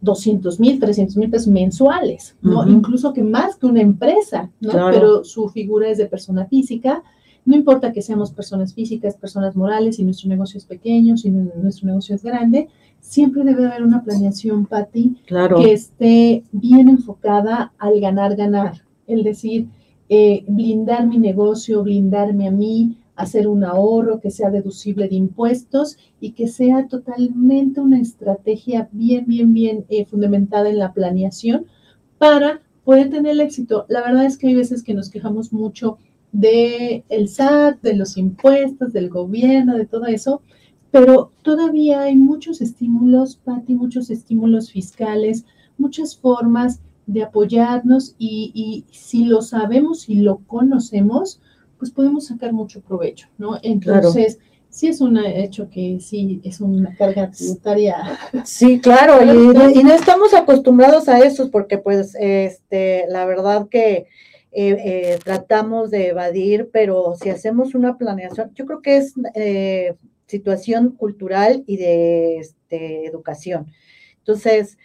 [0.00, 2.66] 200 mil, 300 mil pesos mensuales, ¿no?
[2.68, 4.72] Incluso que más que una empresa, ¿no?
[4.90, 7.02] Pero su figura es de persona física.
[7.44, 11.86] No importa que seamos personas físicas, personas morales, si nuestro negocio es pequeño, si nuestro
[11.86, 12.68] negocio es grande,
[13.00, 18.82] siempre debe haber una planeación, Patti, que esté bien enfocada al ganar, ganar.
[19.06, 19.68] El decir,
[20.08, 25.96] eh, blindar mi negocio, blindarme a mí, hacer un ahorro que sea deducible de impuestos
[26.20, 31.66] y que sea totalmente una estrategia bien, bien, bien eh, fundamentada en la planeación
[32.18, 33.86] para poder tener éxito.
[33.88, 35.98] La verdad es que hay veces que nos quejamos mucho
[36.32, 40.42] del el SAT, de los impuestos, del gobierno, de todo eso,
[40.90, 45.44] pero todavía hay muchos estímulos, Pati, muchos estímulos fiscales,
[45.78, 51.40] muchas formas de apoyarnos y, y, si lo sabemos y lo conocemos,
[51.78, 53.58] pues podemos sacar mucho provecho, ¿no?
[53.62, 58.18] Entonces, sí es un hecho que sí es una carga tributaria.
[58.44, 64.06] Sí, claro, y, no estamos acostumbrados a eso porque pues este, la verdad que
[64.52, 69.94] eh, eh, tratamos de evadir, pero si hacemos una planeación, yo creo que es eh,
[70.26, 73.66] situación cultural y de este, educación.
[74.18, 74.78] Entonces,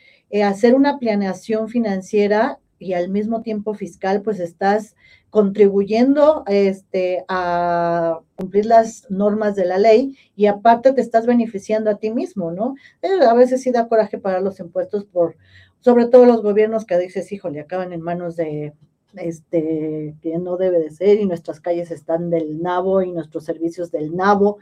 [0.45, 4.95] hacer una planeación financiera y al mismo tiempo fiscal, pues estás
[5.32, 11.96] contribuyendo este, a cumplir las normas de la ley y aparte te estás beneficiando a
[11.96, 12.76] ti mismo, ¿no?
[13.02, 15.38] Eh, a veces sí da coraje pagar los impuestos por,
[15.80, 18.74] sobre todo los gobiernos que dices, híjole, acaban en manos de,
[19.15, 23.89] este, que no debe de ser y nuestras calles están del nabo y nuestros servicios
[23.89, 24.58] del nabo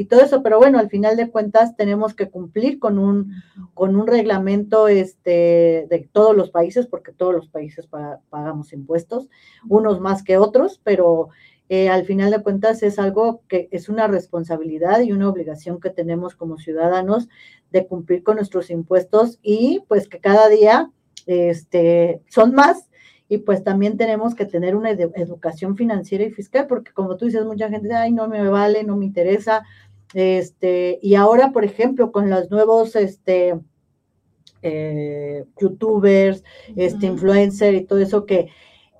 [0.00, 3.34] y todo eso, pero bueno, al final de cuentas tenemos que cumplir con un,
[3.74, 7.86] con un reglamento este, de todos los países, porque todos los países
[8.30, 9.28] pagamos impuestos,
[9.68, 11.28] unos más que otros, pero
[11.68, 15.90] eh, al final de cuentas es algo que es una responsabilidad y una obligación que
[15.90, 17.28] tenemos como ciudadanos
[17.70, 20.90] de cumplir con nuestros impuestos y pues que cada día
[21.26, 22.88] este, son más
[23.30, 27.44] y pues también tenemos que tener una educación financiera y fiscal, porque como tú dices,
[27.44, 29.62] mucha gente ay, no me vale, no me interesa,
[30.14, 33.58] este, y ahora, por ejemplo, con los nuevos este,
[34.62, 36.44] eh, youtubers,
[36.76, 38.48] este, influencer y todo eso que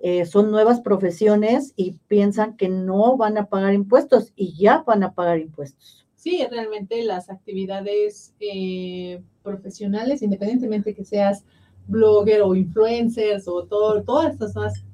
[0.02, 5.02] eh, son nuevas profesiones y piensan que no van a pagar impuestos y ya van
[5.02, 6.06] a pagar impuestos.
[6.14, 11.44] Sí, realmente las actividades eh, profesionales, independientemente que seas
[11.88, 14.84] blogger o influencers o todo, todas estas más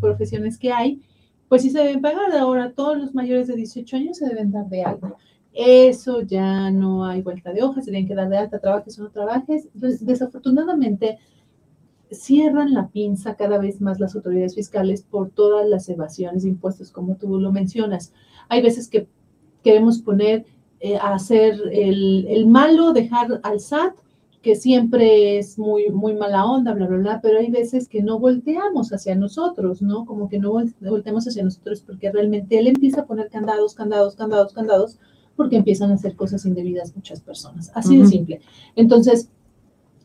[0.00, 1.02] profesiones que hay,
[1.48, 2.32] pues sí se deben pagar.
[2.32, 5.14] Ahora todos los mayores de 18 años se deben dar de alta.
[5.52, 9.02] Eso ya no hay vuelta de hoja, se tienen que dar de alta, trabajes o
[9.02, 9.68] no trabajes.
[9.74, 11.18] Desafortunadamente,
[12.10, 16.90] cierran la pinza cada vez más las autoridades fiscales por todas las evasiones de impuestos,
[16.90, 18.12] como tú lo mencionas.
[18.48, 19.08] Hay veces que
[19.62, 20.46] queremos poner
[20.80, 23.94] eh, a hacer el, el, malo, dejar al SAT,
[24.42, 28.18] que siempre es muy, muy mala onda, bla, bla, bla, pero hay veces que no
[28.18, 30.06] volteamos hacia nosotros, ¿no?
[30.06, 34.54] Como que no volteamos hacia nosotros porque realmente él empieza a poner candados, candados, candados,
[34.54, 34.98] candados
[35.40, 37.72] porque empiezan a hacer cosas indebidas muchas personas.
[37.74, 38.42] Así de simple.
[38.76, 39.30] Entonces,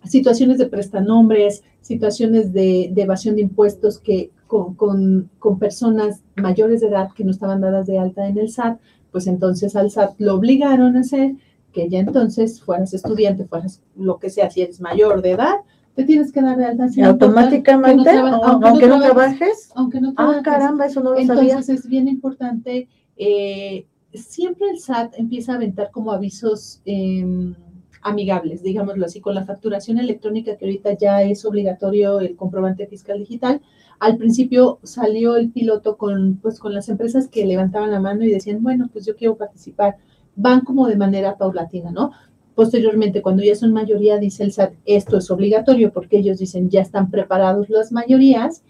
[0.05, 7.09] situaciones de prestanombres, situaciones de, evasión de impuestos que con, con, personas mayores de edad
[7.13, 8.79] que no estaban dadas de alta en el SAT,
[9.11, 11.35] pues entonces al SAT lo obligaron a hacer
[11.73, 15.55] que ya entonces fueras estudiante, fueras lo que sea, si eres mayor de edad,
[15.95, 16.87] te tienes que dar de alta.
[17.03, 20.39] automáticamente, aunque, no trabajes, aunque no trabajes.
[20.39, 21.51] Ah, caramba, eso no lo entonces, sabía.
[21.55, 23.85] Entonces es bien importante eh,
[24.17, 27.55] siempre el SAT empieza a aventar como avisos em,
[28.01, 33.19] amigables, digámoslo así, con la facturación electrónica que ahorita ya es obligatorio el comprobante fiscal
[33.19, 33.61] digital.
[33.99, 38.29] Al principio salió el piloto con, pues, con las empresas que levantaban la mano y
[38.29, 39.97] decían, bueno, pues yo quiero participar.
[40.35, 42.11] Van como de manera paulatina, ¿no?
[42.53, 46.81] Posteriormente, cuando ya son mayoría, dice el SAT, esto es obligatorio porque ellos dicen, ya
[46.81, 48.63] están preparados las mayorías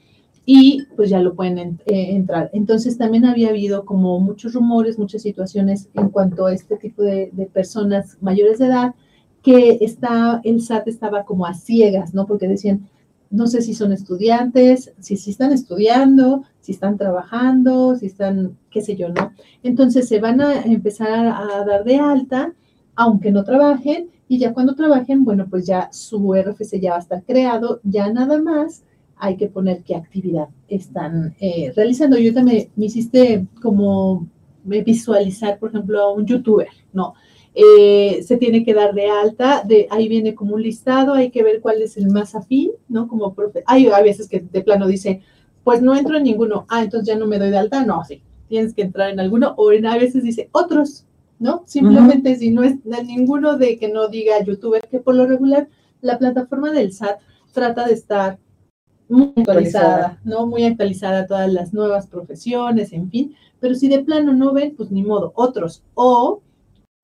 [0.45, 2.49] y pues ya lo pueden eh, entrar.
[2.53, 7.31] Entonces también había habido como muchos rumores, muchas situaciones en cuanto a este tipo de,
[7.53, 8.95] personas mayores de edad
[9.41, 12.25] que está, el SAT estaba como a ciegas, ¿no?
[12.25, 12.89] Porque decían,
[13.29, 18.81] no sé si son estudiantes, si, si están estudiando, si están trabajando, si están, qué
[18.81, 19.33] sé yo, ¿no?
[19.63, 22.53] Entonces se van a empezar a, a dar de alta,
[22.95, 27.01] aunque no trabajen, y ya cuando trabajen, bueno, pues ya su RFC ya va a
[27.01, 28.83] estar creado, ya nada más
[29.17, 32.17] hay que poner qué actividad están eh, realizando.
[32.17, 34.27] Yo también me hiciste como
[34.63, 37.13] visualizar, por ejemplo, a un youtuber, ¿no?
[37.53, 41.43] Eh, se tiene que dar de alta, de, ahí viene como un listado, hay que
[41.43, 43.07] ver cuál es el más afín, ¿no?
[43.07, 45.21] Como profe, hay a veces que de plano dice,
[45.63, 48.21] pues no entro en ninguno, ah, entonces ya no me doy de alta, no, sí,
[48.49, 51.05] tienes que entrar en alguno, o en, a veces dice otros,
[51.39, 51.63] ¿no?
[51.65, 52.75] Simplemente si no es
[53.05, 55.69] ninguno de que no diga youtuber, que por lo regular
[56.01, 57.19] la plataforma del SAT
[57.53, 58.37] trata de estar
[59.09, 60.47] muy actualizada, ¿no?
[60.47, 63.35] Muy actualizada todas las nuevas profesiones, en fin.
[63.59, 65.83] Pero si de plano no ven, pues ni modo, otros.
[65.93, 66.41] O,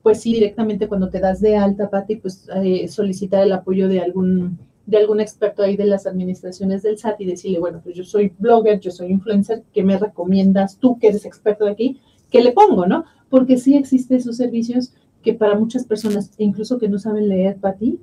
[0.01, 4.01] pues sí, directamente cuando te das de alta, Pati, pues eh, solicitar el apoyo de
[4.01, 8.03] algún, de algún experto ahí de las administraciones del SAT y decirle, bueno, pues yo
[8.03, 12.01] soy blogger, yo soy influencer, ¿qué me recomiendas tú que eres experto de aquí?
[12.29, 13.05] ¿Qué le pongo, no?
[13.29, 17.99] Porque sí existen esos servicios que para muchas personas, incluso que no saben leer, Pati,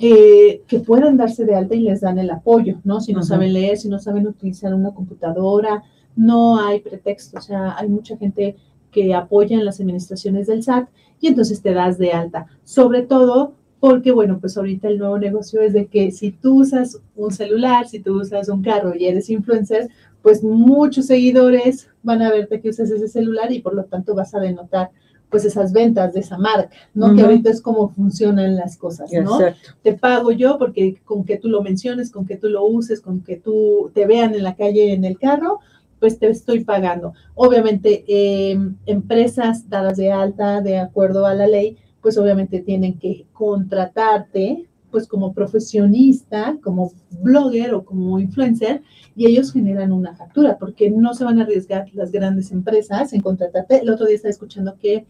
[0.00, 3.00] eh, que puedan darse de alta y les dan el apoyo, ¿no?
[3.00, 5.82] Si no saben leer, si no saben utilizar una computadora,
[6.16, 8.56] no hay pretexto, o sea, hay mucha gente
[8.90, 10.88] que apoya en las administraciones del SAT
[11.20, 12.46] y entonces te das de alta.
[12.64, 17.00] Sobre todo porque bueno, pues ahorita el nuevo negocio es de que si tú usas
[17.14, 19.88] un celular, si tú usas un carro y eres influencer,
[20.22, 24.34] pues muchos seguidores van a verte que usas ese celular y por lo tanto vas
[24.34, 24.90] a denotar
[25.30, 27.14] pues esas ventas de esa marca, ¿no?
[27.14, 29.38] Que ahorita es como funcionan las cosas, ¿no?
[29.82, 33.20] Te pago yo porque con que tú lo menciones, con que tú lo uses, con
[33.20, 35.60] que tú te vean en la calle en el carro,
[36.00, 37.12] pues te estoy pagando.
[37.34, 43.26] Obviamente, em, empresas dadas de alta de acuerdo a la ley, pues obviamente tienen que
[43.32, 48.82] contratarte pues como profesionista, como blogger o como influencer,
[49.16, 53.20] y ellos generan una factura, porque no se van a arriesgar las grandes empresas en
[53.20, 53.80] contratarte.
[53.80, 55.06] El otro día estaba escuchando que,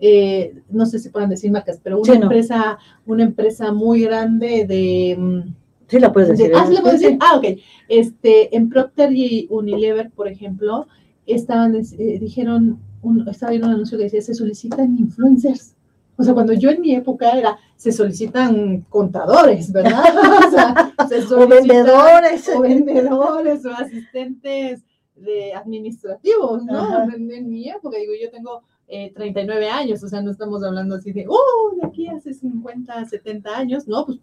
[0.00, 5.16] eh, no sé si puedan decir marcas, pero una empresa, una empresa muy grande de...
[5.18, 5.54] Mm,
[5.88, 6.52] sí, la puedes decir.
[6.54, 7.18] ah, ¿sí la puedes decir?
[7.20, 7.58] Ah, ok.
[7.88, 10.86] Este, en Procter y Unilever, por ejemplo,
[11.26, 15.74] estaban, eh, dijeron, un, estaba viendo un anuncio que decía, se solicitan influencers
[16.16, 20.04] o sea, cuando yo en mi época era, se solicitan contadores, ¿verdad?
[20.46, 22.48] O, sea, o vendedores.
[22.54, 24.82] O vendedores o asistentes
[25.16, 27.02] de administrativos, ¿no?
[27.12, 31.12] En, mi época, digo, yo tengo 39 eh, años, o sea, no estamos hablando así
[31.12, 34.18] de, oh, de aquí hace 50, 70 años, no, pues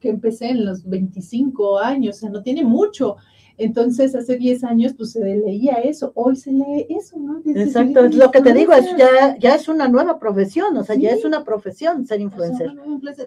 [0.00, 3.16] que empecé en los 25 años, o sea, no tiene mucho.
[3.60, 7.42] Entonces, hace 10 años, pues se leía eso, hoy se lee eso, ¿no?
[7.44, 10.96] Exacto, es lo que te digo, es, ya, ya es una nueva profesión, o sea,
[10.96, 12.72] ya es una profesión ser influencer.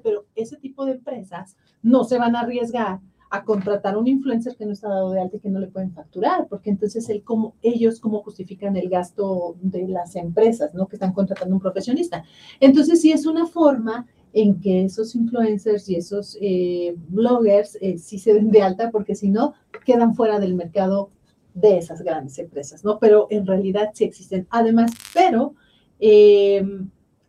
[0.01, 4.55] Pero ese tipo de empresas no se van a arriesgar a contratar a un influencer
[4.55, 7.23] que no está dado de alta y que no le pueden facturar, porque entonces el
[7.23, 10.87] cómo, ellos cómo justifican el gasto de las empresas, ¿no?
[10.87, 12.23] Que están contratando un profesionista.
[12.59, 18.17] Entonces, sí es una forma en que esos influencers y esos eh, bloggers eh, sí
[18.17, 19.53] se den de alta, porque si no,
[19.85, 21.11] quedan fuera del mercado
[21.53, 22.97] de esas grandes empresas, ¿no?
[22.99, 24.47] Pero en realidad sí existen.
[24.49, 25.53] Además, pero,
[25.99, 26.65] eh,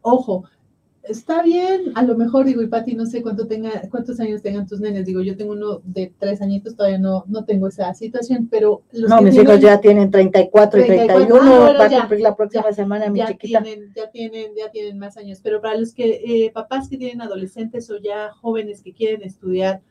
[0.00, 0.44] ojo,
[1.09, 4.66] está bien, a lo mejor digo, y Pati, no sé cuánto tenga, cuántos años tengan
[4.66, 8.48] tus nenes, digo, yo tengo uno de tres añitos, todavía no, no tengo esa situación,
[8.50, 12.34] pero los No, mis hijos ya tienen 34 y 31, ah, va a cumplir la
[12.34, 13.62] próxima semana mi ya chiquita.
[13.62, 17.20] Tienen, ya tienen, ya tienen más años, pero para los que, eh, papás que tienen
[17.20, 19.82] adolescentes o ya jóvenes que quieren estudiar,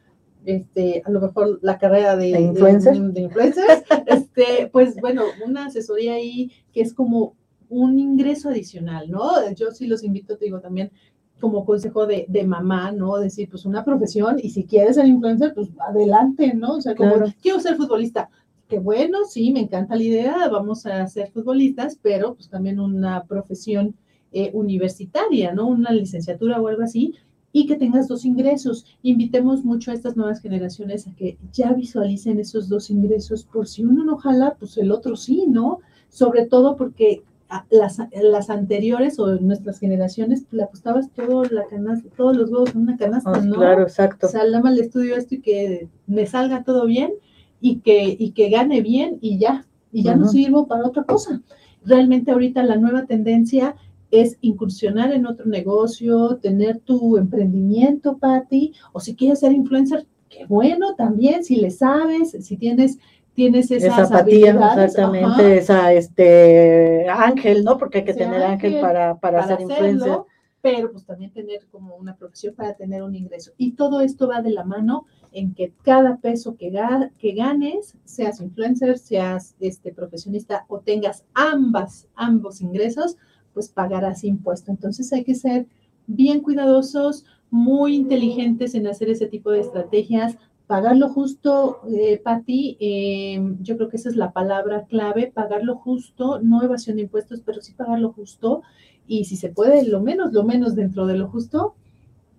[0.46, 5.24] este, a lo mejor la carrera de, ¿De influencers, de, de influencers este, pues bueno,
[5.46, 7.36] una asesoría ahí que es como
[7.70, 9.52] un ingreso adicional, ¿no?
[9.54, 10.92] Yo sí los invito, te digo también,
[11.40, 13.18] como consejo de, de, mamá, ¿no?
[13.18, 16.76] Decir, pues una profesión y si quieres ser influencer, pues adelante, ¿no?
[16.76, 18.30] O sea, como quiero ser futbolista.
[18.70, 23.26] Que bueno, sí, me encanta la idea, vamos a ser futbolistas, pero pues también una
[23.26, 23.96] profesión
[24.32, 25.68] eh, universitaria, ¿no?
[25.68, 27.14] Una licenciatura o algo así,
[27.52, 28.86] y que tengas dos ingresos.
[29.04, 33.84] Invitemos mucho a estas nuevas generaciones a que ya visualicen esos dos ingresos, por si
[33.84, 35.80] uno no jala, pues el otro sí, ¿no?
[36.10, 37.24] Sobre todo porque
[37.70, 42.82] las, las anteriores o nuestras generaciones, le apostabas todo la canasta, todos los huevos en
[42.82, 43.56] una canasta, ah, ¿no?
[43.56, 44.28] Claro, exacto.
[44.28, 47.14] O sea, nada más le estudio esto y que me salga todo bien
[47.62, 51.42] y que, y que gane bien y ya, y ya no sirvo para otra cosa.
[51.86, 53.76] Realmente ahorita la nueva tendencia
[54.12, 60.46] es incursionar en otro negocio, tener tu emprendimiento, Patti, o si quieres ser influencer, qué
[60.46, 63.00] bueno también, si le sabes, si tienes
[63.34, 67.78] tienes esa apatía, exactamente, esa este ángel, ¿no?
[67.78, 70.20] Porque hay que tener ángel, para, para, ser influencer.
[70.62, 73.52] Pero pues también tener como una profesión para tener un ingreso.
[73.58, 76.72] Y todo esto va de la mano en que cada peso que,
[77.18, 83.18] que ganes, seas influencer, seas este profesionista o tengas ambas, ambos ingresos,
[83.54, 84.72] pues pagarás impuesto.
[84.72, 85.66] Entonces hay que ser
[86.08, 90.38] bien cuidadosos, muy inteligentes en hacer ese tipo de estrategias,
[90.74, 95.64] pagar lo justo, eh, Patti, eh, yo creo que esa es la palabra clave, pagar
[95.64, 98.64] lo justo, no evasión de impuestos, pero sí pagar lo justo,
[99.06, 101.76] y si se puede, lo menos, lo menos dentro de lo justo,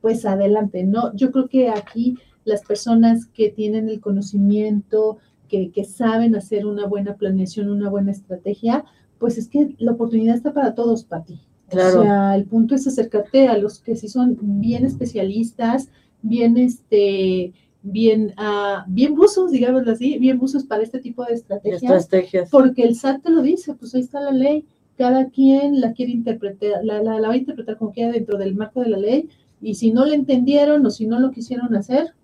[0.00, 1.14] pues adelante, ¿no?
[1.14, 5.18] Yo creo que aquí las personas que tienen el conocimiento,
[5.48, 8.84] que, que saben hacer una buena planeación, una buena estrategia,
[9.20, 11.38] pues es que la oportunidad está para todos, Patti.
[11.68, 12.00] Claro.
[12.00, 15.88] O sea, el punto es acercarte a los que sí son bien especialistas,
[16.20, 17.52] bien este
[17.84, 22.08] bien, uh, bien buzos, digámoslo así, bien buzos para este tipo de estrategias,
[22.50, 24.64] Porque el SAT te lo dice, pues ahí está la ley,
[24.96, 28.80] cada quien la quiere interpretar, la, la, va a interpretar como quiera dentro del marco
[28.80, 29.28] de la ley,
[29.60, 32.14] y si no le entendieron o si no lo quisieron hacer,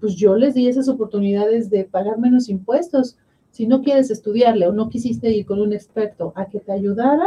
[0.00, 3.16] pues yo les di esas oportunidades de pagar menos impuestos.
[3.50, 7.26] Si no quieres estudiarle o no quisiste ir con un experto a que te ayudara,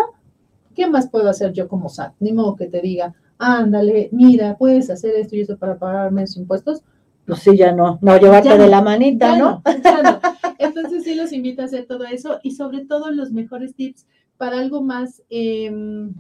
[0.76, 2.14] ¿qué más puedo hacer yo como SAT?
[2.20, 6.38] Ni modo que te diga, ándale, mira, puedes hacer esto y eso para pagar menos
[6.38, 6.84] impuestos
[7.28, 9.62] pues sí, ya no, no llevarte de la manita, ¿no?
[10.60, 14.08] Entonces sí los invito a hacer todo eso y sobre todo los mejores tips
[14.38, 16.14] para algo más, em,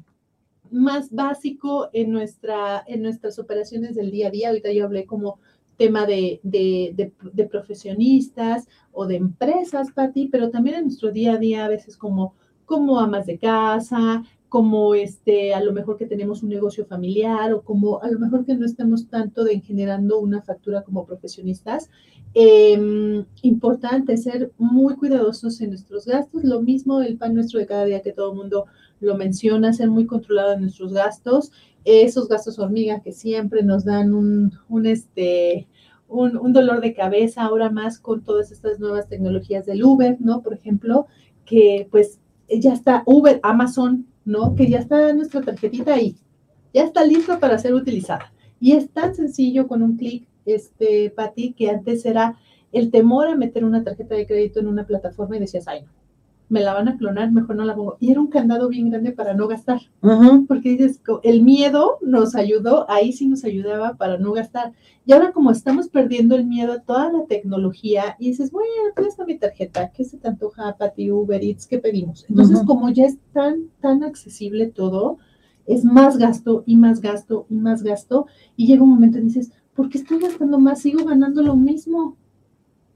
[0.69, 4.49] más básico en, nuestra, en nuestras operaciones del día a día.
[4.49, 5.39] Ahorita yo hablé como
[5.77, 11.37] tema de, de, de, profesionistas o de empresas, Patti, pero también en nuestro día a
[11.37, 12.33] día a veces como,
[12.65, 17.63] como amas de casa, como este, a lo mejor que tenemos un negocio familiar o
[17.63, 21.89] como a lo mejor que no estemos tanto de generando una factura como profesionistas.
[22.33, 26.43] Em, importante ser muy cuidadosos en nuestros gastos.
[26.43, 28.65] Lo mismo el pan nuestro de cada día que todo el mundo
[28.99, 31.51] lo menciona, ser muy controlado en nuestros gastos.
[31.83, 35.67] Esos gastos hormiga que siempre nos dan un, un este,
[36.07, 40.41] un, un, dolor de cabeza, ahora más con todas estas nuevas tecnologías del Uber, ¿no?
[40.41, 41.07] Por ejemplo,
[41.45, 42.19] que pues
[42.49, 44.55] ya está Uber, Amazon, ¿no?
[44.55, 46.17] Que ya está nuestra tarjetita ahí,
[46.73, 48.33] ya está lista para ser utilizada.
[48.59, 52.37] Y es tan sencillo con un clic, este, Pati, que antes era
[52.73, 55.91] el temor a meter una tarjeta de crédito en una plataforma y decías, ay, no,
[56.49, 57.97] me la van a clonar, mejor no la pongo.
[57.99, 59.81] Y era un candado bien grande para no gastar.
[60.47, 64.73] Porque dices, el miedo nos ayudó, ahí sí nos ayudaba para no gastar.
[65.05, 69.03] Y ahora como estamos perdiendo el miedo a toda la tecnología, y dices, bueno, ¿qué
[69.03, 69.91] está mi tarjeta?
[69.91, 71.67] ¿Qué se te antoja, Pati, Uber Eats?
[71.67, 72.25] ¿Qué pedimos?
[72.29, 75.17] Entonces, como ya es tan, tan accesible todo,
[75.65, 78.27] es más gasto y más gasto y más gasto.
[78.55, 80.81] Y llega un momento y dices, ¿por qué estoy gastando más?
[80.81, 82.15] Sigo ganando lo mismo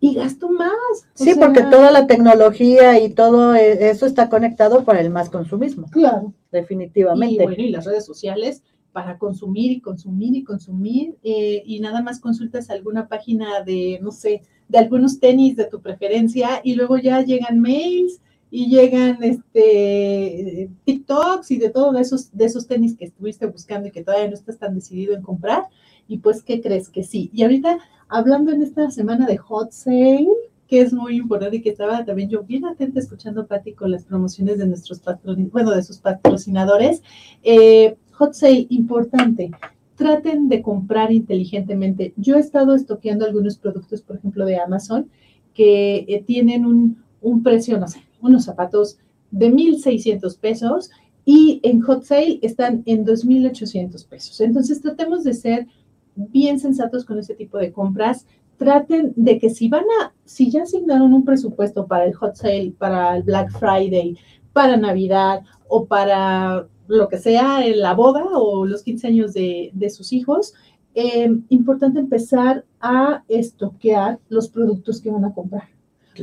[0.01, 0.71] y gasto más.
[1.13, 5.87] Sí, porque toda la tecnología y todo e, eso está conectado para el más consumismo.
[5.91, 6.33] Claro.
[6.51, 7.35] Definitivamente.
[7.35, 12.01] Y bueno, y las redes sociales para consumir y consumir y consumir eh, y nada
[12.01, 16.97] más consultas alguna página de, no sé, de algunos tenis de tu preferencia y luego
[16.97, 18.19] ya llegan mails
[18.53, 23.91] y llegan este TikToks y de todos esos, de esos tenis que estuviste buscando y
[23.91, 25.63] que todavía no estás tan decidido en comprar.
[26.07, 27.31] Y pues, ¿qué crees que sí?
[27.33, 27.79] Y ahorita
[28.09, 30.27] hablando en esta semana de hot sale,
[30.67, 34.03] que es muy importante y que estaba también yo bien atenta escuchando Patti con las
[34.03, 37.01] promociones de nuestros patrocinadores, bueno, de sus patrocinadores.
[37.43, 39.51] Eh, hot sale, importante.
[39.95, 42.13] Traten de comprar inteligentemente.
[42.17, 45.09] Yo he estado estoqueando algunos productos, por ejemplo, de Amazon,
[45.53, 48.97] que eh, tienen un, un precio, no sé, unos zapatos
[49.31, 50.89] de 1.600 pesos
[51.25, 54.41] y en hot sale están en 2.800 pesos.
[54.41, 55.67] Entonces tratemos de ser
[56.15, 58.25] bien sensatos con ese tipo de compras.
[58.57, 62.73] Traten de que si van a, si ya asignaron un presupuesto para el hot sale,
[62.77, 64.17] para el Black Friday,
[64.53, 70.11] para Navidad o para lo que sea, la boda o los 15 años de, sus
[70.11, 70.53] hijos,
[70.93, 75.69] eh, importante empezar a estoquear los productos que van a comprar.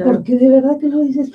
[0.04, 1.32] Porque de verdad que lo dices.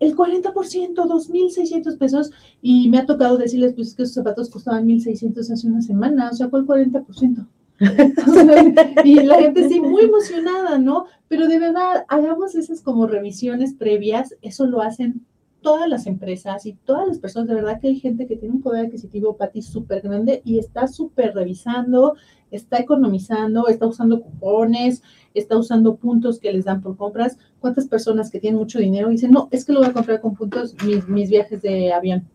[0.00, 0.52] El 40%,
[0.94, 2.30] 2.600 pesos,
[2.60, 6.34] y me ha tocado decirles pues que esos zapatos costaban 1.600 hace una semana, o
[6.34, 7.46] sea, ¿cuál 40%?
[9.04, 11.06] y la gente sí, muy emocionada, ¿no?
[11.28, 15.24] Pero de verdad, hagamos esas como revisiones previas, eso lo hacen
[15.62, 18.62] todas las empresas y todas las personas, de verdad que hay gente que tiene un
[18.62, 22.16] poder adquisitivo, Pati, súper grande y está súper revisando,
[22.50, 25.02] está economizando, está usando cupones,
[25.34, 27.38] está usando puntos que les dan por compras.
[27.60, 30.34] ¿Cuántas personas que tienen mucho dinero dicen, no, es que lo voy a comprar con
[30.34, 32.26] puntos mis, mis viajes de avión?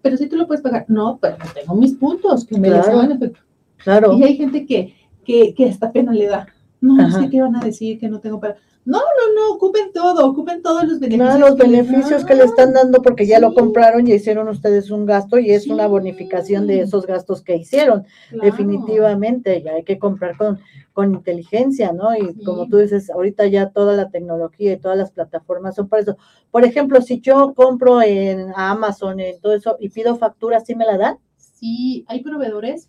[0.00, 2.98] Pero si tú lo puedes pagar, no, pero tengo mis puntos que me claro.
[2.98, 3.40] dan efecto.
[3.78, 4.16] Claro.
[4.16, 6.46] Y hay gente que, que, que hasta pena le da.
[6.80, 8.56] No, que qué van a decir que no tengo para.
[8.84, 11.40] No, no, no, ocupen todo, ocupen todos los beneficios.
[11.40, 15.38] los beneficios que le están dando porque ya lo compraron y hicieron ustedes un gasto
[15.38, 18.04] y es una bonificación de esos gastos que hicieron.
[18.42, 20.58] Definitivamente, ya hay que comprar con,
[20.94, 22.16] con inteligencia, ¿no?
[22.16, 26.02] Y como tú dices, ahorita ya toda la tecnología y todas las plataformas son para
[26.02, 26.16] eso.
[26.50, 30.86] Por ejemplo, si yo compro en Amazon, en todo eso, y pido factura, ¿sí me
[30.86, 31.18] la dan?
[31.36, 32.88] Sí, hay proveedores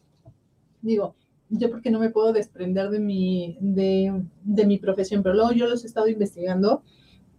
[0.82, 1.16] digo,
[1.50, 4.22] yo porque no me puedo desprender de mi, de,
[4.66, 6.84] mi profesión, pero luego yo los he estado investigando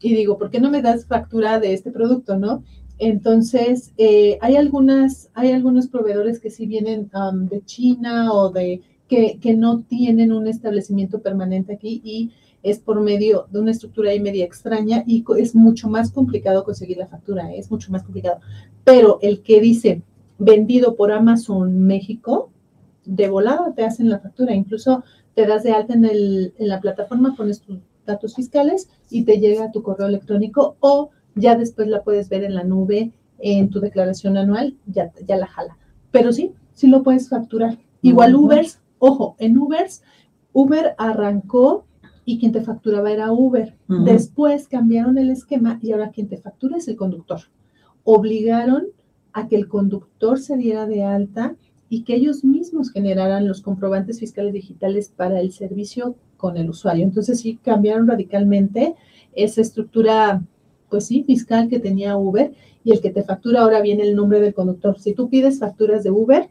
[0.00, 2.64] y digo, ¿por qué no me das factura de este producto, no?
[2.98, 7.10] Entonces, eh, hay, algunas, hay algunos proveedores que sí vienen
[7.48, 12.30] de China o de que, que, no tienen un establecimiento permanente aquí y
[12.62, 16.98] es por medio de una estructura ahí media extraña y es mucho más complicado conseguir
[16.98, 17.58] la factura, ¿eh?
[17.58, 18.40] es mucho más complicado.
[18.84, 20.02] Pero el que dice
[20.38, 22.50] vendido por Amazon México,
[23.04, 26.80] de volada te hacen la factura, incluso te das de alta en, el, en la
[26.80, 31.88] plataforma, pones tus datos fiscales y te llega a tu correo electrónico o ya después
[31.88, 35.78] la puedes ver en la nube en tu declaración anual, ya, ya la jala.
[36.10, 37.78] Pero sí, sí lo puedes facturar.
[38.02, 40.02] Igual Ubers, ojo, en Ubers,
[40.52, 41.86] Uber arrancó
[42.24, 43.76] y quien te facturaba era Uber.
[43.88, 47.40] Después cambiaron el esquema y ahora quien te factura es el conductor.
[48.04, 48.86] Obligaron
[49.32, 51.56] a que el conductor se diera de alta
[51.92, 57.04] y que ellos mismos generaran los comprobantes fiscales digitales para el servicio con el usuario.
[57.04, 58.94] Entonces sí cambiaron radicalmente
[59.34, 60.42] esa estructura
[60.88, 62.52] pues sí, fiscal que tenía Uber
[62.84, 64.98] y el que te factura ahora viene el nombre del conductor.
[65.00, 66.48] Si tú pides facturas de Uber,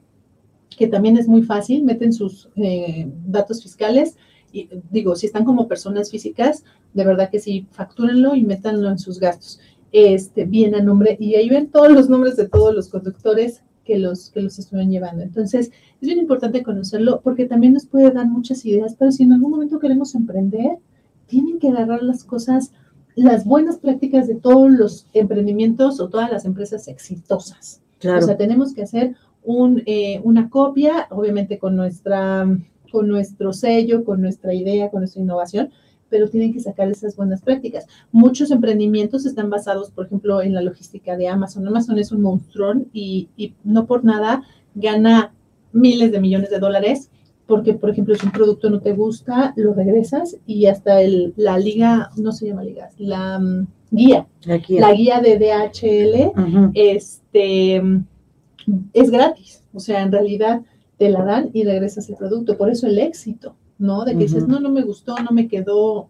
[0.78, 4.18] que también es muy fácil, meten sus eh, datos fiscales
[4.52, 9.00] y digo, si están como personas físicas, de verdad que sí, factúrenlo y métanlo en
[9.00, 9.60] sus gastos.
[9.92, 13.98] Este, bien a nombre, y ahí ven todos los nombres de todos los conductores que
[13.98, 15.24] los, que los estuvieron llevando.
[15.24, 19.34] Entonces, es bien importante conocerlo porque también nos puede dar muchas ideas, pero si en
[19.34, 20.78] algún momento queremos emprender,
[21.26, 22.72] tienen que agarrar las cosas,
[23.16, 27.82] las buenas prácticas de todos los emprendimientos o todas las empresas exitosas.
[27.98, 28.20] Claro.
[28.20, 32.48] O sea, tenemos que hacer un, eh, una copia, obviamente con, nuestra,
[32.92, 35.72] con nuestro sello, con nuestra idea, con nuestra innovación,
[36.10, 37.86] pero tienen que sacar esas buenas prácticas.
[38.12, 41.68] Muchos emprendimientos están basados, por ejemplo, en la logística de Amazon.
[41.68, 44.44] Amazon es un monstruón y, y no por nada
[44.76, 45.34] gana
[45.72, 47.10] miles de millones de dólares
[47.50, 51.58] porque, por ejemplo, si un producto no te gusta, lo regresas y hasta el, la
[51.58, 57.82] liga, no se llama liga, la mm, guía, la guía, de DHL, este,
[58.94, 59.64] es gratis.
[59.74, 60.62] O sea, en realidad
[60.98, 62.56] te la dan y regresas el producto.
[62.56, 64.06] Por eso el éxito, ¿no?
[64.06, 66.08] De que dices, no, no me gustó, no me quedó,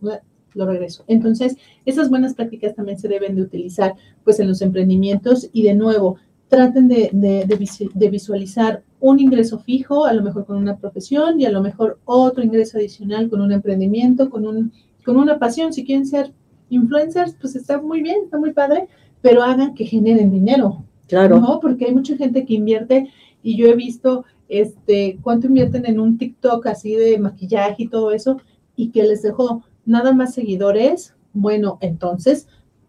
[0.54, 1.04] lo regreso.
[1.08, 1.56] Entonces,
[1.86, 6.18] esas buenas prácticas también se deben de utilizar, pues, en los emprendimientos y de nuevo,
[6.50, 11.62] traten de, visualizar un ingreso fijo, a lo mejor con una profesión y a lo
[11.62, 14.74] mejor otro ingreso adicional con un emprendimiento, con, un,
[15.06, 15.72] con una pasión.
[15.72, 16.34] Si quieren ser
[16.70, 18.88] influencers, pues está muy bien, está muy padre,
[19.22, 20.84] pero hagan que generen dinero.
[21.08, 21.40] Claro.
[21.40, 21.60] ¿no?
[21.60, 23.10] Porque hay mucha gente que invierte
[23.44, 28.12] y yo he visto este, cuánto invierten en un TikTok así de maquillaje y todo
[28.12, 28.38] eso
[28.76, 31.14] y que les dejó nada más seguidores.
[31.34, 32.48] Bueno, entonces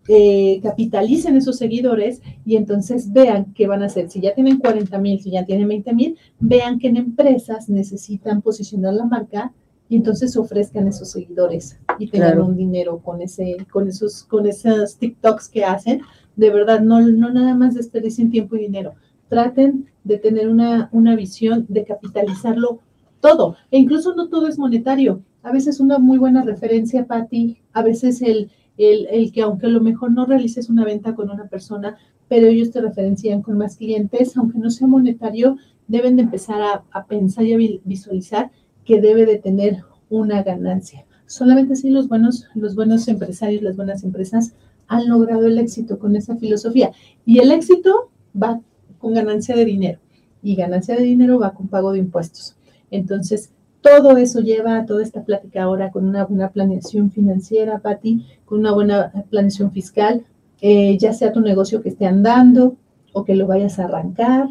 [0.09, 4.11] eh, capitalicen esos seguidores y entonces vean qué van a hacer.
[4.11, 8.43] Si ya tienen 40 mil, si ya tienen 20 mil, vean que en empresas necesitan
[8.43, 9.53] posicionar la marca
[9.89, 14.97] y entonces ofrezcan esos seguidores y tengan un dinero con ese, con esos, con esos
[14.97, 16.01] TikToks que hacen.
[16.37, 18.95] De verdad, no, no nada más desperdicien tiempo y dinero.
[19.31, 22.81] Traten de tener una, una visión de capitalizarlo
[23.21, 23.57] todo.
[23.71, 25.23] E incluso no todo es monetario.
[25.43, 29.71] A veces una muy buena referencia para ti, a veces el, el, que aunque a
[29.71, 31.97] lo mejor no realices una venta con una persona,
[32.29, 35.57] pero ellos te referencian con más clientes, aunque no sea monetario,
[35.89, 38.51] deben de empezar a, a pensar y a visualizar
[38.85, 41.07] que debe de tener una ganancia.
[41.27, 44.55] Solamente así los buenos, los buenos empresarios, las buenas empresas
[44.89, 46.91] han logrado el éxito con esa filosofía.
[47.25, 48.11] Y el éxito
[48.41, 48.61] va
[49.01, 49.99] con ganancia de dinero.
[50.43, 52.57] Y ganancia de dinero va con pago de impuestos.
[52.91, 58.27] Entonces, todo eso lleva a toda esta plática ahora con una buena planeación financiera, Patti,
[58.45, 60.25] con una buena planeación fiscal,
[60.61, 62.77] eh, ya sea tu negocio que esté andando
[63.13, 64.49] o que lo vayas a arrancar.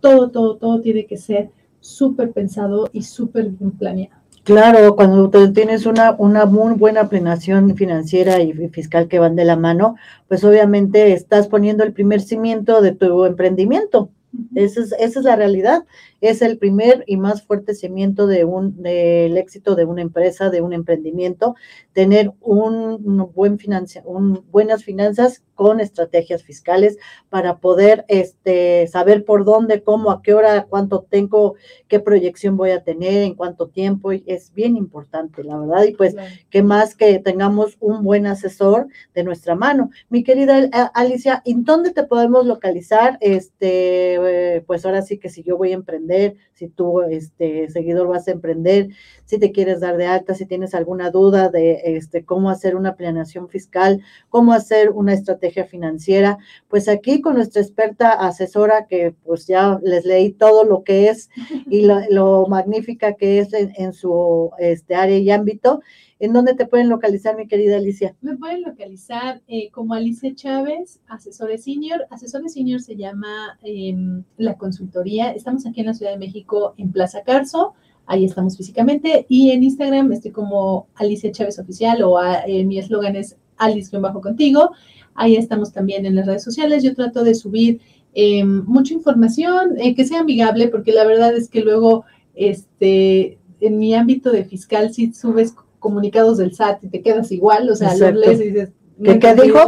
[0.00, 4.19] Todo, todo, todo tiene que ser súper pensado y súper bien planeado.
[4.44, 9.56] Claro, cuando tienes una, una muy buena planeación financiera y fiscal que van de la
[9.56, 9.96] mano,
[10.28, 14.10] pues obviamente estás poniendo el primer cimiento de tu emprendimiento.
[14.54, 15.84] Esa es, esa es la realidad
[16.20, 20.60] es el primer y más fuerte cimiento de un, del éxito de una empresa, de
[20.60, 21.56] un emprendimiento,
[21.92, 29.44] tener un, buen financia, un, buenas finanzas con estrategias fiscales para poder este, saber por
[29.44, 31.54] dónde, cómo, a qué hora, cuánto tengo,
[31.86, 34.12] qué proyección voy a tener, en cuánto tiempo.
[34.12, 35.84] Es bien importante, la verdad.
[35.84, 36.16] Y pues,
[36.48, 39.90] que más que tengamos un buen asesor de nuestra mano.
[40.08, 43.18] Mi querida eh, Alicia, ¿en dónde te podemos localizar?
[43.20, 48.06] Este, eh, pues ahora sí que si yo voy a emprender si tú, este, seguidor,
[48.06, 48.90] vas a emprender,
[49.24, 52.96] si te quieres dar de alta, si tienes alguna duda de este, cómo hacer una
[52.96, 56.36] planeación fiscal, cómo hacer una estrategia financiera,
[56.68, 61.30] pues aquí con nuestra experta asesora, que pues ya les leí todo lo que es
[61.70, 65.80] y lo, magnífica que es en, su este, área y ámbito.
[66.20, 68.14] ¿En dónde te pueden localizar, mi querida Alicia?
[68.20, 72.06] Me pueden localizar eh, como Alicia Chávez, asesores senior.
[72.10, 75.30] Asesores senior se llama em, la consultoría.
[75.30, 77.74] Estamos aquí en la Ciudad de México, en Plaza Carso.
[78.06, 79.26] Ahí estamos físicamente.
[79.28, 84.20] Y en Instagram estoy como Alicia Chávez Oficial o eh, mi eslogan es Alice bajo
[84.20, 84.72] contigo.
[85.14, 86.82] Ahí estamos también en las redes sociales.
[86.82, 87.80] Yo trato de subir
[88.14, 93.78] em, mucha información eh, que sea amigable, porque la verdad es que luego, este, en
[93.78, 97.94] mi ámbito de fiscal, si subes comunicados del SAT y te quedas igual, o sea,
[97.96, 98.72] lo lees y dices,
[99.04, 99.58] ¿Qué, ¿Qué, dijo?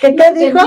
[0.00, 0.58] ¿Qué, ¿Qué dijo?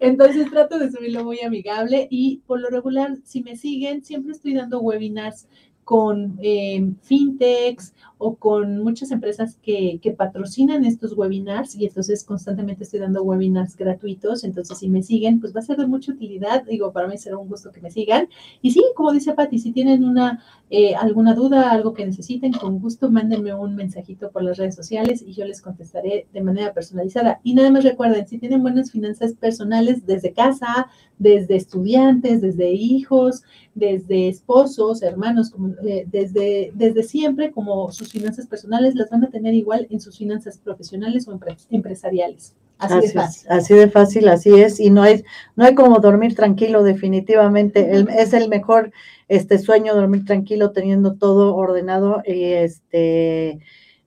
[0.00, 4.54] Entonces trato de subirlo muy amigable y por lo regular, si me siguen, siempre estoy
[4.54, 5.46] dando webinars
[5.84, 12.84] con eh, fintechs o con muchas empresas que, que, patrocinan estos webinars y entonces constantemente
[12.84, 14.44] estoy dando webinars gratuitos.
[14.44, 16.64] Entonces, si me siguen, pues va a ser de mucha utilidad.
[16.64, 18.28] Digo, para mí será un gusto que me sigan.
[18.62, 22.80] Y sí, como dice Patti, si tienen una eh, alguna duda, algo que necesiten, con
[22.80, 27.40] gusto mándenme un mensajito por las redes sociales y yo les contestaré de manera personalizada.
[27.44, 30.88] Y nada más recuerden, si tienen buenas finanzas personales desde casa,
[31.18, 33.44] desde estudiantes, desde hijos,
[33.76, 35.52] desde esposos, hermanos,
[35.84, 40.18] eh, desde, desde siempre, como sus finanzas personales las van a tener igual en sus
[40.18, 41.38] finanzas profesionales o
[41.70, 42.54] empresariales.
[42.78, 43.50] Así, de fácil.
[43.50, 44.80] así de fácil, así es.
[44.80, 47.90] Y no hay, no hay como dormir tranquilo, definitivamente.
[48.18, 48.92] es el mejor
[49.28, 53.60] este sueño, dormir tranquilo, teniendo todo ordenado y este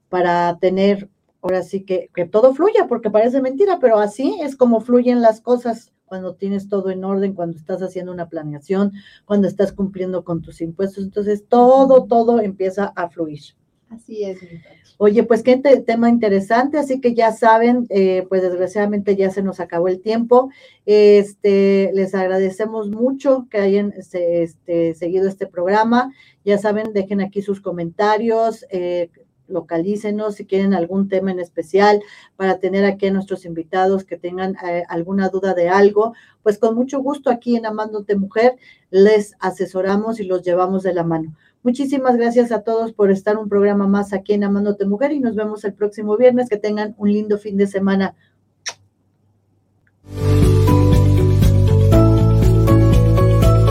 [0.08, 1.08] para tener
[1.40, 5.40] ahora sí que, que todo fluya, porque parece mentira, pero así es como fluyen las
[5.40, 8.92] cosas cuando tienes todo en orden, cuando estás haciendo una planeación,
[9.24, 11.04] cuando estás cumpliendo con tus impuestos.
[11.04, 13.40] Entonces, todo, todo empieza a fluir.
[13.90, 14.38] Así es.
[14.98, 19.58] Oye, pues qué tema interesante, así que ya saben, eh, pues desgraciadamente ya se nos
[19.58, 20.50] acabó el tiempo.
[20.86, 26.14] Este, les agradecemos mucho que hayan este, este seguido este programa.
[26.44, 29.10] Ya saben, dejen aquí sus comentarios, eh,
[29.48, 32.00] localícenos si quieren algún tema en especial
[32.36, 36.76] para tener aquí a nuestros invitados que tengan eh, alguna duda de algo, pues con
[36.76, 38.56] mucho gusto aquí en Amándote Mujer
[38.90, 41.34] les asesoramos y los llevamos de la mano.
[41.62, 45.36] Muchísimas gracias a todos por estar un programa más aquí en Amándote Mujer y nos
[45.36, 46.48] vemos el próximo viernes.
[46.48, 48.14] Que tengan un lindo fin de semana.